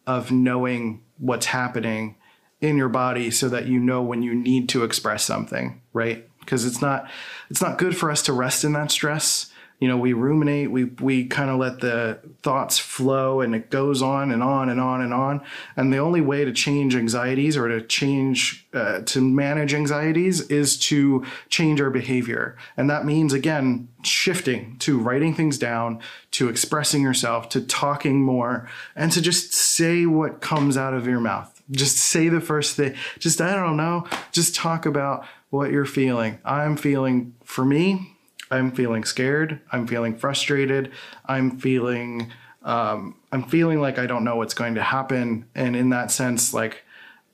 of 0.06 0.32
knowing 0.32 1.02
what's 1.18 1.48
happening 1.48 2.16
in 2.62 2.78
your 2.78 2.90
body 2.90 3.32
so 3.32 3.50
that 3.50 3.68
you 3.68 3.80
know 3.80 4.02
when 4.02 4.22
you 4.22 4.34
need 4.34 4.70
to 4.70 4.84
express 4.84 5.24
something, 5.24 5.82
right? 5.94 6.28
Because 6.40 6.66
it's 6.66 6.82
not 6.82 7.10
it's 7.50 7.62
not 7.62 7.78
good 7.78 7.98
for 7.98 8.12
us 8.12 8.22
to 8.24 8.34
rest 8.34 8.64
in 8.64 8.74
that 8.74 8.92
stress. 8.92 9.52
You 9.80 9.90
know, 9.90 9.98
we 9.98 10.14
ruminate, 10.14 10.72
we 10.72 10.86
we 10.86 11.26
kind 11.26 11.50
of 11.50 11.60
let 11.60 11.82
the 11.82 12.20
thoughts 12.44 12.80
flow 12.80 13.42
and 13.42 13.54
it 13.54 13.70
goes 13.70 14.02
on 14.02 14.32
and 14.32 14.42
on 14.42 14.70
and 14.70 14.80
on 14.80 15.02
and 15.02 15.14
on. 15.14 15.42
And 15.76 15.92
the 15.92 15.98
only 15.98 16.22
way 16.22 16.46
to 16.46 16.54
change 16.54 16.96
anxieties 16.96 17.58
or 17.58 17.68
to 17.68 17.82
change 17.82 18.68
uh, 18.74 19.02
to 19.02 19.20
manage 19.20 19.74
anxieties 19.74 20.42
is 20.48 20.78
to 20.88 21.26
change 21.50 21.82
our 21.82 21.90
behavior. 21.90 22.56
And 22.78 22.90
that 22.90 23.06
means 23.06 23.34
again 23.34 23.90
shifting 24.02 24.78
to 24.80 24.98
writing 24.98 25.34
things 25.34 25.58
down, 25.58 26.00
to 26.32 26.48
expressing 26.48 27.02
yourself, 27.02 27.50
to 27.50 27.60
talking 27.60 28.24
more, 28.24 28.70
and 28.96 29.12
to 29.12 29.20
just 29.20 29.54
say 29.54 30.06
what 30.06 30.40
comes 30.40 30.78
out 30.78 30.94
of 30.94 31.06
your 31.06 31.20
mouth 31.20 31.55
just 31.72 31.98
say 31.98 32.30
the 32.30 32.42
first 32.42 32.76
thing. 32.76 32.96
Just, 33.20 33.42
I 33.42 33.56
don't 33.56 33.78
know, 33.78 34.08
just 34.32 34.56
talk 34.56 34.86
about 34.86 35.26
what 35.50 35.72
you're 35.72 35.86
feeling. 35.86 36.40
I'm 36.46 36.78
feeling, 36.78 37.36
for 37.44 37.66
me, 37.66 38.16
I'm 38.52 38.72
feeling 38.72 39.04
scared. 39.04 39.60
I'm 39.72 39.88
feeling 39.88 40.16
frustrated. 40.16 40.92
I'm 41.26 41.58
feeling, 41.58 42.32
um, 42.64 43.16
I'm 43.32 43.44
feeling 43.44 43.82
like 43.82 43.98
I 43.98 44.06
don't 44.06 44.24
know 44.24 44.36
what's 44.36 44.54
going 44.54 44.76
to 44.76 44.84
happen. 44.84 45.46
And 45.56 45.76
in 45.76 45.90
that 45.90 46.12
sense, 46.12 46.54
like, 46.54 46.84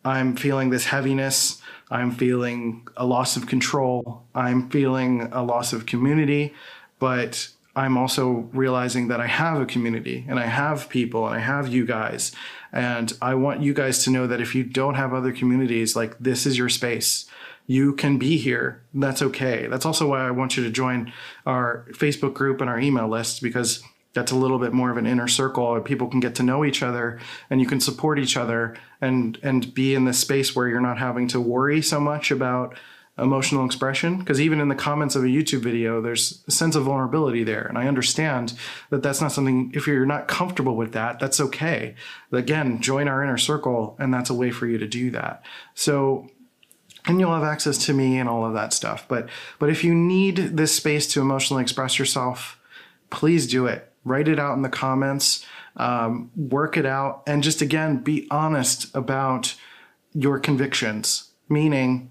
I'm 0.03 0.35
feeling 0.35 0.69
this 0.69 0.85
heaviness. 0.85 1.61
I'm 1.89 2.11
feeling 2.11 2.87
a 2.95 3.05
loss 3.05 3.35
of 3.35 3.47
control. 3.47 4.23
I'm 4.33 4.69
feeling 4.69 5.29
a 5.31 5.43
loss 5.43 5.73
of 5.73 5.85
community. 5.85 6.53
But 6.99 7.49
I'm 7.75 7.97
also 7.97 8.49
realizing 8.53 9.07
that 9.07 9.21
I 9.21 9.27
have 9.27 9.61
a 9.61 9.65
community 9.65 10.25
and 10.27 10.39
I 10.39 10.45
have 10.45 10.89
people 10.89 11.25
and 11.25 11.35
I 11.35 11.39
have 11.39 11.69
you 11.69 11.85
guys 11.85 12.33
and 12.73 13.13
I 13.21 13.35
want 13.35 13.61
you 13.61 13.73
guys 13.73 14.03
to 14.03 14.09
know 14.09 14.27
that 14.27 14.41
if 14.41 14.55
you 14.55 14.63
don't 14.63 14.95
have 14.95 15.13
other 15.13 15.31
communities, 15.31 15.95
like 15.95 16.17
this 16.19 16.45
is 16.45 16.57
your 16.57 16.69
space. 16.69 17.25
You 17.67 17.93
can 17.93 18.17
be 18.17 18.37
here. 18.37 18.81
That's 18.93 19.21
okay. 19.21 19.67
That's 19.67 19.85
also 19.85 20.07
why 20.07 20.27
I 20.27 20.31
want 20.31 20.57
you 20.57 20.63
to 20.63 20.69
join 20.69 21.13
our 21.45 21.85
Facebook 21.91 22.33
group 22.33 22.59
and 22.59 22.69
our 22.69 22.79
email 22.79 23.07
list 23.07 23.41
because 23.41 23.81
that's 24.13 24.31
a 24.31 24.35
little 24.35 24.59
bit 24.59 24.73
more 24.73 24.91
of 24.91 24.97
an 24.97 25.07
inner 25.07 25.27
circle 25.27 25.73
and 25.75 25.85
people 25.85 26.07
can 26.07 26.19
get 26.19 26.35
to 26.35 26.43
know 26.43 26.65
each 26.65 26.83
other 26.83 27.19
and 27.49 27.61
you 27.61 27.67
can 27.67 27.79
support 27.79 28.19
each 28.19 28.35
other 28.35 28.75
and 28.99 29.37
and 29.41 29.73
be 29.73 29.95
in 29.95 30.05
this 30.05 30.19
space 30.19 30.55
where 30.55 30.67
you're 30.67 30.81
not 30.81 30.97
having 30.97 31.27
to 31.29 31.39
worry 31.39 31.81
so 31.81 31.99
much 31.99 32.31
about 32.31 32.75
emotional 33.21 33.65
expression 33.65 34.17
because 34.17 34.41
even 34.41 34.59
in 34.59 34.67
the 34.67 34.75
comments 34.75 35.15
of 35.15 35.23
a 35.23 35.27
YouTube 35.27 35.61
video, 35.61 36.01
there's 36.01 36.43
a 36.47 36.51
sense 36.51 36.75
of 36.75 36.83
vulnerability 36.83 37.43
there. 37.43 37.65
And 37.67 37.77
I 37.77 37.87
understand 37.87 38.53
that 38.89 39.03
that's 39.03 39.21
not 39.21 39.31
something, 39.31 39.71
if 39.75 39.85
you're 39.85 40.05
not 40.05 40.27
comfortable 40.27 40.75
with 40.75 40.91
that, 40.93 41.19
that's 41.19 41.39
okay. 41.39 41.95
Again, 42.31 42.81
join 42.81 43.07
our 43.07 43.23
inner 43.23 43.37
circle, 43.37 43.95
and 43.99 44.13
that's 44.13 44.29
a 44.29 44.33
way 44.33 44.51
for 44.51 44.65
you 44.65 44.77
to 44.79 44.87
do 44.87 45.11
that. 45.11 45.43
So, 45.75 46.27
and 47.05 47.19
you'll 47.19 47.33
have 47.33 47.43
access 47.43 47.77
to 47.85 47.93
me 47.93 48.17
and 48.17 48.27
all 48.27 48.45
of 48.45 48.53
that 48.53 48.73
stuff. 48.73 49.05
But, 49.07 49.29
but 49.59 49.69
if 49.69 49.83
you 49.83 49.95
need 49.95 50.35
this 50.57 50.75
space 50.75 51.07
to 51.13 51.21
emotionally 51.21 51.63
express 51.63 51.97
yourself, 51.99 52.59
please 53.09 53.47
do 53.47 53.65
it. 53.67 53.91
write 54.03 54.27
it 54.27 54.39
out 54.39 54.55
in 54.55 54.61
the 54.61 54.69
comments, 54.69 55.45
um, 55.77 56.31
work 56.35 56.77
it 56.77 56.85
out, 56.85 57.23
and 57.27 57.43
just 57.43 57.61
again, 57.61 57.97
be 57.97 58.27
honest 58.31 58.93
about 58.95 59.55
your 60.13 60.39
convictions. 60.39 61.29
Meaning, 61.49 62.10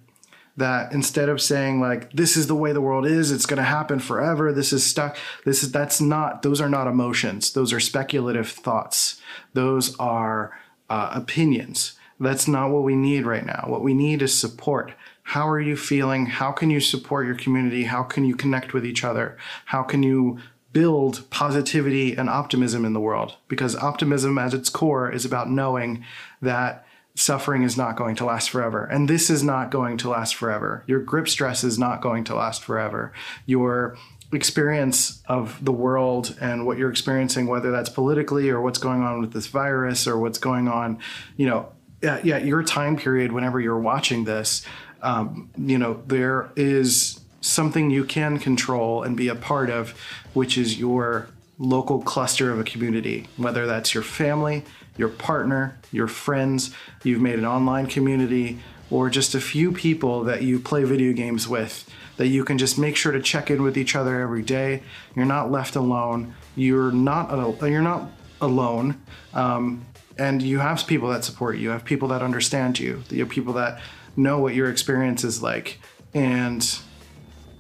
that 0.60 0.92
instead 0.92 1.28
of 1.28 1.40
saying 1.40 1.80
like 1.80 2.12
this 2.12 2.36
is 2.36 2.46
the 2.46 2.54
way 2.54 2.72
the 2.72 2.80
world 2.80 3.06
is 3.06 3.32
it's 3.32 3.46
going 3.46 3.58
to 3.58 3.62
happen 3.64 3.98
forever 3.98 4.52
this 4.52 4.72
is 4.72 4.86
stuck 4.86 5.16
this 5.44 5.62
is 5.62 5.72
that's 5.72 6.00
not 6.00 6.42
those 6.42 6.60
are 6.60 6.68
not 6.68 6.86
emotions. 6.86 7.52
Those 7.52 7.72
are 7.72 7.80
speculative 7.80 8.48
thoughts. 8.48 9.20
Those 9.54 9.96
are 9.98 10.58
uh, 10.88 11.10
opinions. 11.12 11.94
That's 12.18 12.46
not 12.46 12.70
what 12.70 12.82
we 12.82 12.96
need 12.96 13.24
right 13.24 13.46
now. 13.46 13.64
What 13.66 13.82
we 13.82 13.94
need 13.94 14.20
is 14.22 14.38
support. 14.38 14.92
How 15.22 15.48
are 15.48 15.60
you 15.60 15.76
feeling? 15.76 16.26
How 16.26 16.52
can 16.52 16.70
you 16.70 16.80
support 16.80 17.26
your 17.26 17.34
community? 17.34 17.84
How 17.84 18.02
can 18.02 18.24
you 18.24 18.34
connect 18.34 18.74
with 18.74 18.84
each 18.84 19.04
other? 19.04 19.38
How 19.66 19.82
can 19.82 20.02
you 20.02 20.38
build 20.72 21.28
positivity 21.30 22.14
and 22.14 22.28
optimism 22.28 22.84
in 22.84 22.92
the 22.92 23.00
world? 23.00 23.36
Because 23.48 23.74
optimism 23.76 24.38
at 24.38 24.54
its 24.54 24.68
core 24.68 25.10
is 25.10 25.24
about 25.24 25.50
knowing 25.50 26.04
that 26.42 26.84
suffering 27.20 27.62
is 27.62 27.76
not 27.76 27.96
going 27.96 28.16
to 28.16 28.24
last 28.24 28.50
forever. 28.50 28.84
And 28.84 29.08
this 29.08 29.28
is 29.30 29.42
not 29.42 29.70
going 29.70 29.98
to 29.98 30.08
last 30.08 30.34
forever. 30.34 30.82
Your 30.86 31.00
grip 31.00 31.28
stress 31.28 31.62
is 31.62 31.78
not 31.78 32.00
going 32.00 32.24
to 32.24 32.34
last 32.34 32.62
forever. 32.62 33.12
Your 33.46 33.96
experience 34.32 35.22
of 35.26 35.62
the 35.64 35.72
world 35.72 36.36
and 36.40 36.64
what 36.66 36.78
you're 36.78 36.90
experiencing, 36.90 37.46
whether 37.46 37.70
that's 37.70 37.90
politically 37.90 38.48
or 38.48 38.60
what's 38.60 38.78
going 38.78 39.02
on 39.02 39.20
with 39.20 39.32
this 39.32 39.48
virus 39.48 40.06
or 40.06 40.18
what's 40.18 40.38
going 40.38 40.68
on, 40.68 40.98
you 41.36 41.46
know, 41.46 41.70
yeah, 42.02 42.38
your 42.38 42.62
time 42.62 42.96
period, 42.96 43.32
whenever 43.32 43.60
you're 43.60 43.78
watching 43.78 44.24
this, 44.24 44.64
um, 45.02 45.50
you 45.56 45.76
know, 45.76 46.02
there 46.06 46.50
is 46.56 47.20
something 47.42 47.90
you 47.90 48.04
can 48.04 48.38
control 48.38 49.02
and 49.02 49.16
be 49.16 49.28
a 49.28 49.34
part 49.34 49.68
of, 49.68 49.90
which 50.32 50.56
is 50.56 50.78
your 50.78 51.28
local 51.58 52.00
cluster 52.00 52.50
of 52.50 52.58
a 52.58 52.64
community, 52.64 53.26
whether 53.36 53.66
that's 53.66 53.92
your 53.92 54.02
family, 54.02 54.64
your 55.00 55.08
partner, 55.08 55.76
your 55.90 56.06
friends, 56.06 56.72
you've 57.02 57.20
made 57.20 57.38
an 57.38 57.46
online 57.46 57.86
community, 57.86 58.60
or 58.90 59.08
just 59.08 59.34
a 59.34 59.40
few 59.40 59.72
people 59.72 60.24
that 60.24 60.42
you 60.42 60.60
play 60.60 60.84
video 60.84 61.12
games 61.12 61.48
with 61.48 61.88
that 62.16 62.28
you 62.28 62.44
can 62.44 62.58
just 62.58 62.78
make 62.78 62.96
sure 62.96 63.12
to 63.12 63.20
check 63.22 63.50
in 63.50 63.62
with 63.62 63.78
each 63.78 63.96
other 63.96 64.20
every 64.20 64.42
day. 64.42 64.82
You're 65.16 65.24
not 65.24 65.50
left 65.50 65.74
alone. 65.74 66.34
You're 66.54 66.92
not 66.92 67.30
you're 67.62 67.80
not 67.80 68.10
alone, 68.42 69.00
um, 69.32 69.86
and 70.18 70.42
you 70.42 70.58
have 70.58 70.86
people 70.86 71.08
that 71.08 71.24
support 71.24 71.56
you. 71.56 71.62
You 71.62 71.70
have 71.70 71.84
people 71.84 72.08
that 72.08 72.22
understand 72.22 72.78
you. 72.78 73.02
You 73.08 73.20
have 73.20 73.30
people 73.30 73.54
that 73.54 73.80
know 74.16 74.38
what 74.38 74.54
your 74.54 74.70
experience 74.70 75.24
is 75.24 75.42
like, 75.42 75.80
and 76.12 76.78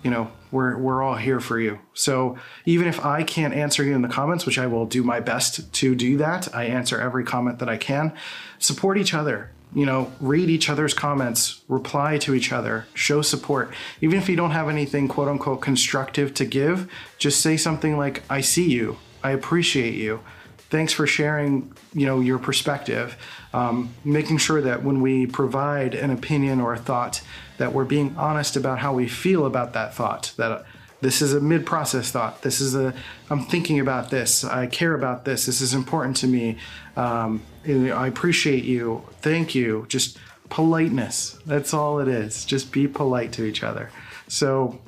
you 0.02 0.10
know 0.10 0.30
we're 0.50 0.76
we're 0.76 1.02
all 1.02 1.16
here 1.16 1.40
for 1.40 1.58
you. 1.58 1.78
So 1.94 2.38
even 2.64 2.86
if 2.86 3.04
I 3.04 3.22
can't 3.22 3.54
answer 3.54 3.82
you 3.84 3.94
in 3.94 4.02
the 4.02 4.08
comments, 4.08 4.46
which 4.46 4.58
I 4.58 4.66
will 4.66 4.86
do 4.86 5.02
my 5.02 5.20
best 5.20 5.72
to 5.72 5.94
do 5.94 6.16
that, 6.18 6.54
I 6.54 6.64
answer 6.64 7.00
every 7.00 7.24
comment 7.24 7.58
that 7.58 7.68
I 7.68 7.76
can. 7.76 8.12
Support 8.58 8.98
each 8.98 9.14
other. 9.14 9.50
You 9.72 9.86
know, 9.86 10.12
read 10.20 10.50
each 10.50 10.68
other's 10.68 10.94
comments, 10.94 11.60
reply 11.68 12.18
to 12.18 12.34
each 12.34 12.52
other, 12.52 12.86
show 12.92 13.22
support. 13.22 13.72
Even 14.00 14.18
if 14.18 14.28
you 14.28 14.34
don't 14.34 14.50
have 14.50 14.68
anything 14.68 15.06
quote 15.06 15.28
unquote 15.28 15.60
constructive 15.60 16.34
to 16.34 16.44
give, 16.44 16.90
just 17.18 17.40
say 17.40 17.56
something 17.56 17.96
like, 17.96 18.24
I 18.28 18.40
see 18.40 18.68
you, 18.68 18.96
I 19.22 19.30
appreciate 19.30 19.94
you 19.94 20.20
thanks 20.70 20.92
for 20.92 21.06
sharing 21.06 21.72
you 21.92 22.06
know 22.06 22.20
your 22.20 22.38
perspective 22.38 23.16
um, 23.52 23.92
making 24.04 24.38
sure 24.38 24.62
that 24.62 24.82
when 24.82 25.00
we 25.00 25.26
provide 25.26 25.94
an 25.94 26.10
opinion 26.10 26.60
or 26.60 26.72
a 26.72 26.78
thought 26.78 27.20
that 27.58 27.72
we're 27.72 27.84
being 27.84 28.14
honest 28.16 28.56
about 28.56 28.78
how 28.78 28.94
we 28.94 29.06
feel 29.06 29.44
about 29.44 29.74
that 29.74 29.92
thought 29.94 30.32
that 30.36 30.64
this 31.02 31.20
is 31.22 31.34
a 31.34 31.40
mid-process 31.40 32.10
thought 32.10 32.42
this 32.42 32.60
is 32.60 32.74
a 32.74 32.94
i'm 33.28 33.44
thinking 33.44 33.80
about 33.80 34.10
this 34.10 34.44
i 34.44 34.66
care 34.66 34.94
about 34.94 35.24
this 35.24 35.46
this 35.46 35.60
is 35.60 35.74
important 35.74 36.16
to 36.16 36.26
me 36.26 36.56
um, 36.96 37.42
i 37.66 38.06
appreciate 38.06 38.64
you 38.64 39.02
thank 39.20 39.54
you 39.54 39.84
just 39.88 40.18
politeness 40.48 41.38
that's 41.46 41.72
all 41.74 42.00
it 42.00 42.08
is 42.08 42.44
just 42.44 42.72
be 42.72 42.88
polite 42.88 43.32
to 43.32 43.44
each 43.44 43.62
other. 43.62 43.90
So 44.26 44.80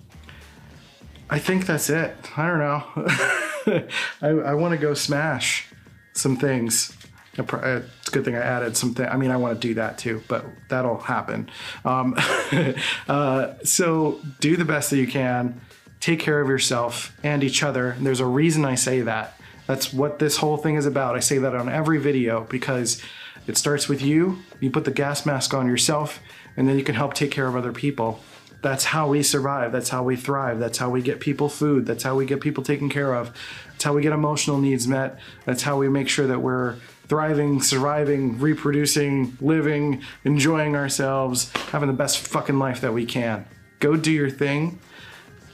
i 1.31 1.39
think 1.39 1.67
that's 1.67 1.89
it 1.89 2.15
i 2.37 2.47
don't 2.47 2.59
know 2.59 3.89
I, 4.23 4.29
I 4.29 4.55
want 4.55 4.73
to 4.73 4.79
go 4.79 4.93
smash 4.93 5.72
some 6.13 6.37
things. 6.37 6.97
It's 7.35 7.53
a 7.53 8.11
good 8.11 8.25
thing 8.25 8.37
I 8.37 8.41
added 8.41 8.77
something. 8.77 9.07
I 9.07 9.17
mean, 9.17 9.31
I 9.31 9.37
want 9.37 9.61
to 9.61 9.69
do 9.69 9.75
that 9.75 9.97
too, 9.97 10.23
but 10.29 10.45
that'll 10.69 10.99
happen. 10.99 11.49
Um, 11.85 12.15
uh, 13.09 13.55
so 13.65 14.21
do 14.41 14.57
the 14.57 14.67
best 14.67 14.91
that 14.91 14.99
you 14.99 15.07
can. 15.07 15.61
Take 16.01 16.21
care 16.21 16.41
of 16.41 16.49
yourself 16.49 17.17
and 17.23 17.43
each 17.43 17.63
other. 17.63 17.91
And 17.91 18.05
there's 18.05 18.21
a 18.21 18.27
reason 18.27 18.65
I 18.65 18.75
say 18.75 19.01
that. 19.03 19.41
That's 19.67 19.93
what 19.93 20.19
this 20.19 20.39
whole 20.39 20.57
thing 20.57 20.75
is 20.75 20.85
about. 20.85 21.15
I 21.15 21.21
say 21.21 21.39
that 21.39 21.55
on 21.55 21.69
every 21.69 21.99
video 21.99 22.43
because 22.51 23.01
it 23.47 23.57
starts 23.57 23.89
with 23.89 24.03
you. 24.03 24.41
You 24.61 24.71
put 24.71 24.85
the 24.85 24.91
gas 24.91 25.25
mask 25.25 25.55
on 25.55 25.67
yourself, 25.67 26.21
and 26.57 26.69
then 26.69 26.77
you 26.77 26.85
can 26.85 26.97
help 26.97 27.15
take 27.15 27.31
care 27.31 27.47
of 27.47 27.57
other 27.57 27.73
people 27.73 28.21
that's 28.63 28.85
how 28.85 29.09
we 29.09 29.23
survive. 29.25 29.73
That's 29.73 29.89
how 29.89 30.05
we 30.05 30.17
thrive. 30.17 30.61
That's 30.61 30.79
how 30.79 30.89
we 30.89 31.03
get 31.03 31.21
people 31.21 31.49
food. 31.49 31.85
That's 31.85 32.05
how 32.05 32.15
we 32.15 32.25
get 32.25 32.41
people 32.41 32.63
taken 32.63 32.89
care 32.89 33.13
of. 33.15 33.37
That's 33.83 33.89
how 33.89 33.95
we 33.95 34.03
get 34.03 34.13
emotional 34.13 34.59
needs 34.59 34.87
met. 34.87 35.19
That's 35.45 35.65
how 35.65 35.77
we 35.77 35.89
make 35.89 36.09
sure 36.09 36.29
that 36.29 36.39
we're 36.39 36.77
thriving, 37.09 37.61
surviving, 37.61 38.39
reproducing, 38.39 39.37
living, 39.41 40.05
enjoying 40.23 40.77
ourselves, 40.77 41.51
having 41.73 41.89
the 41.89 41.93
best 41.93 42.19
fucking 42.19 42.61
life 42.61 42.81
that 42.83 42.95
we 42.95 43.05
can. 43.05 43.45
Go 43.81 43.97
do 43.97 44.13
your 44.13 44.31
thing. 44.31 44.79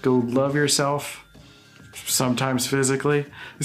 Go 0.02 0.16
love 0.16 0.54
yourself. 0.54 1.24
Sometimes 1.94 2.66
physically, 2.66 3.24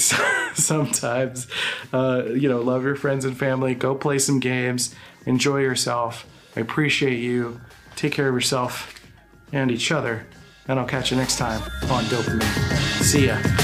sometimes, 0.54 1.46
uh, 1.92 2.22
you 2.28 2.48
know, 2.48 2.62
love 2.62 2.84
your 2.84 2.96
friends 2.96 3.26
and 3.26 3.36
family. 3.36 3.74
Go 3.74 3.94
play 3.94 4.18
some 4.18 4.40
games. 4.40 4.94
Enjoy 5.26 5.58
yourself. 5.58 6.24
I 6.56 6.60
appreciate 6.60 7.18
you. 7.18 7.60
Take 7.96 8.14
care 8.14 8.30
of 8.30 8.34
yourself 8.34 8.98
and 9.52 9.70
each 9.70 9.92
other. 9.92 10.26
And 10.68 10.80
I'll 10.80 10.86
catch 10.86 11.10
you 11.10 11.18
next 11.18 11.36
time 11.36 11.60
on 11.90 12.04
Dopamine. 12.04 13.02
See 13.02 13.26
ya. 13.26 13.63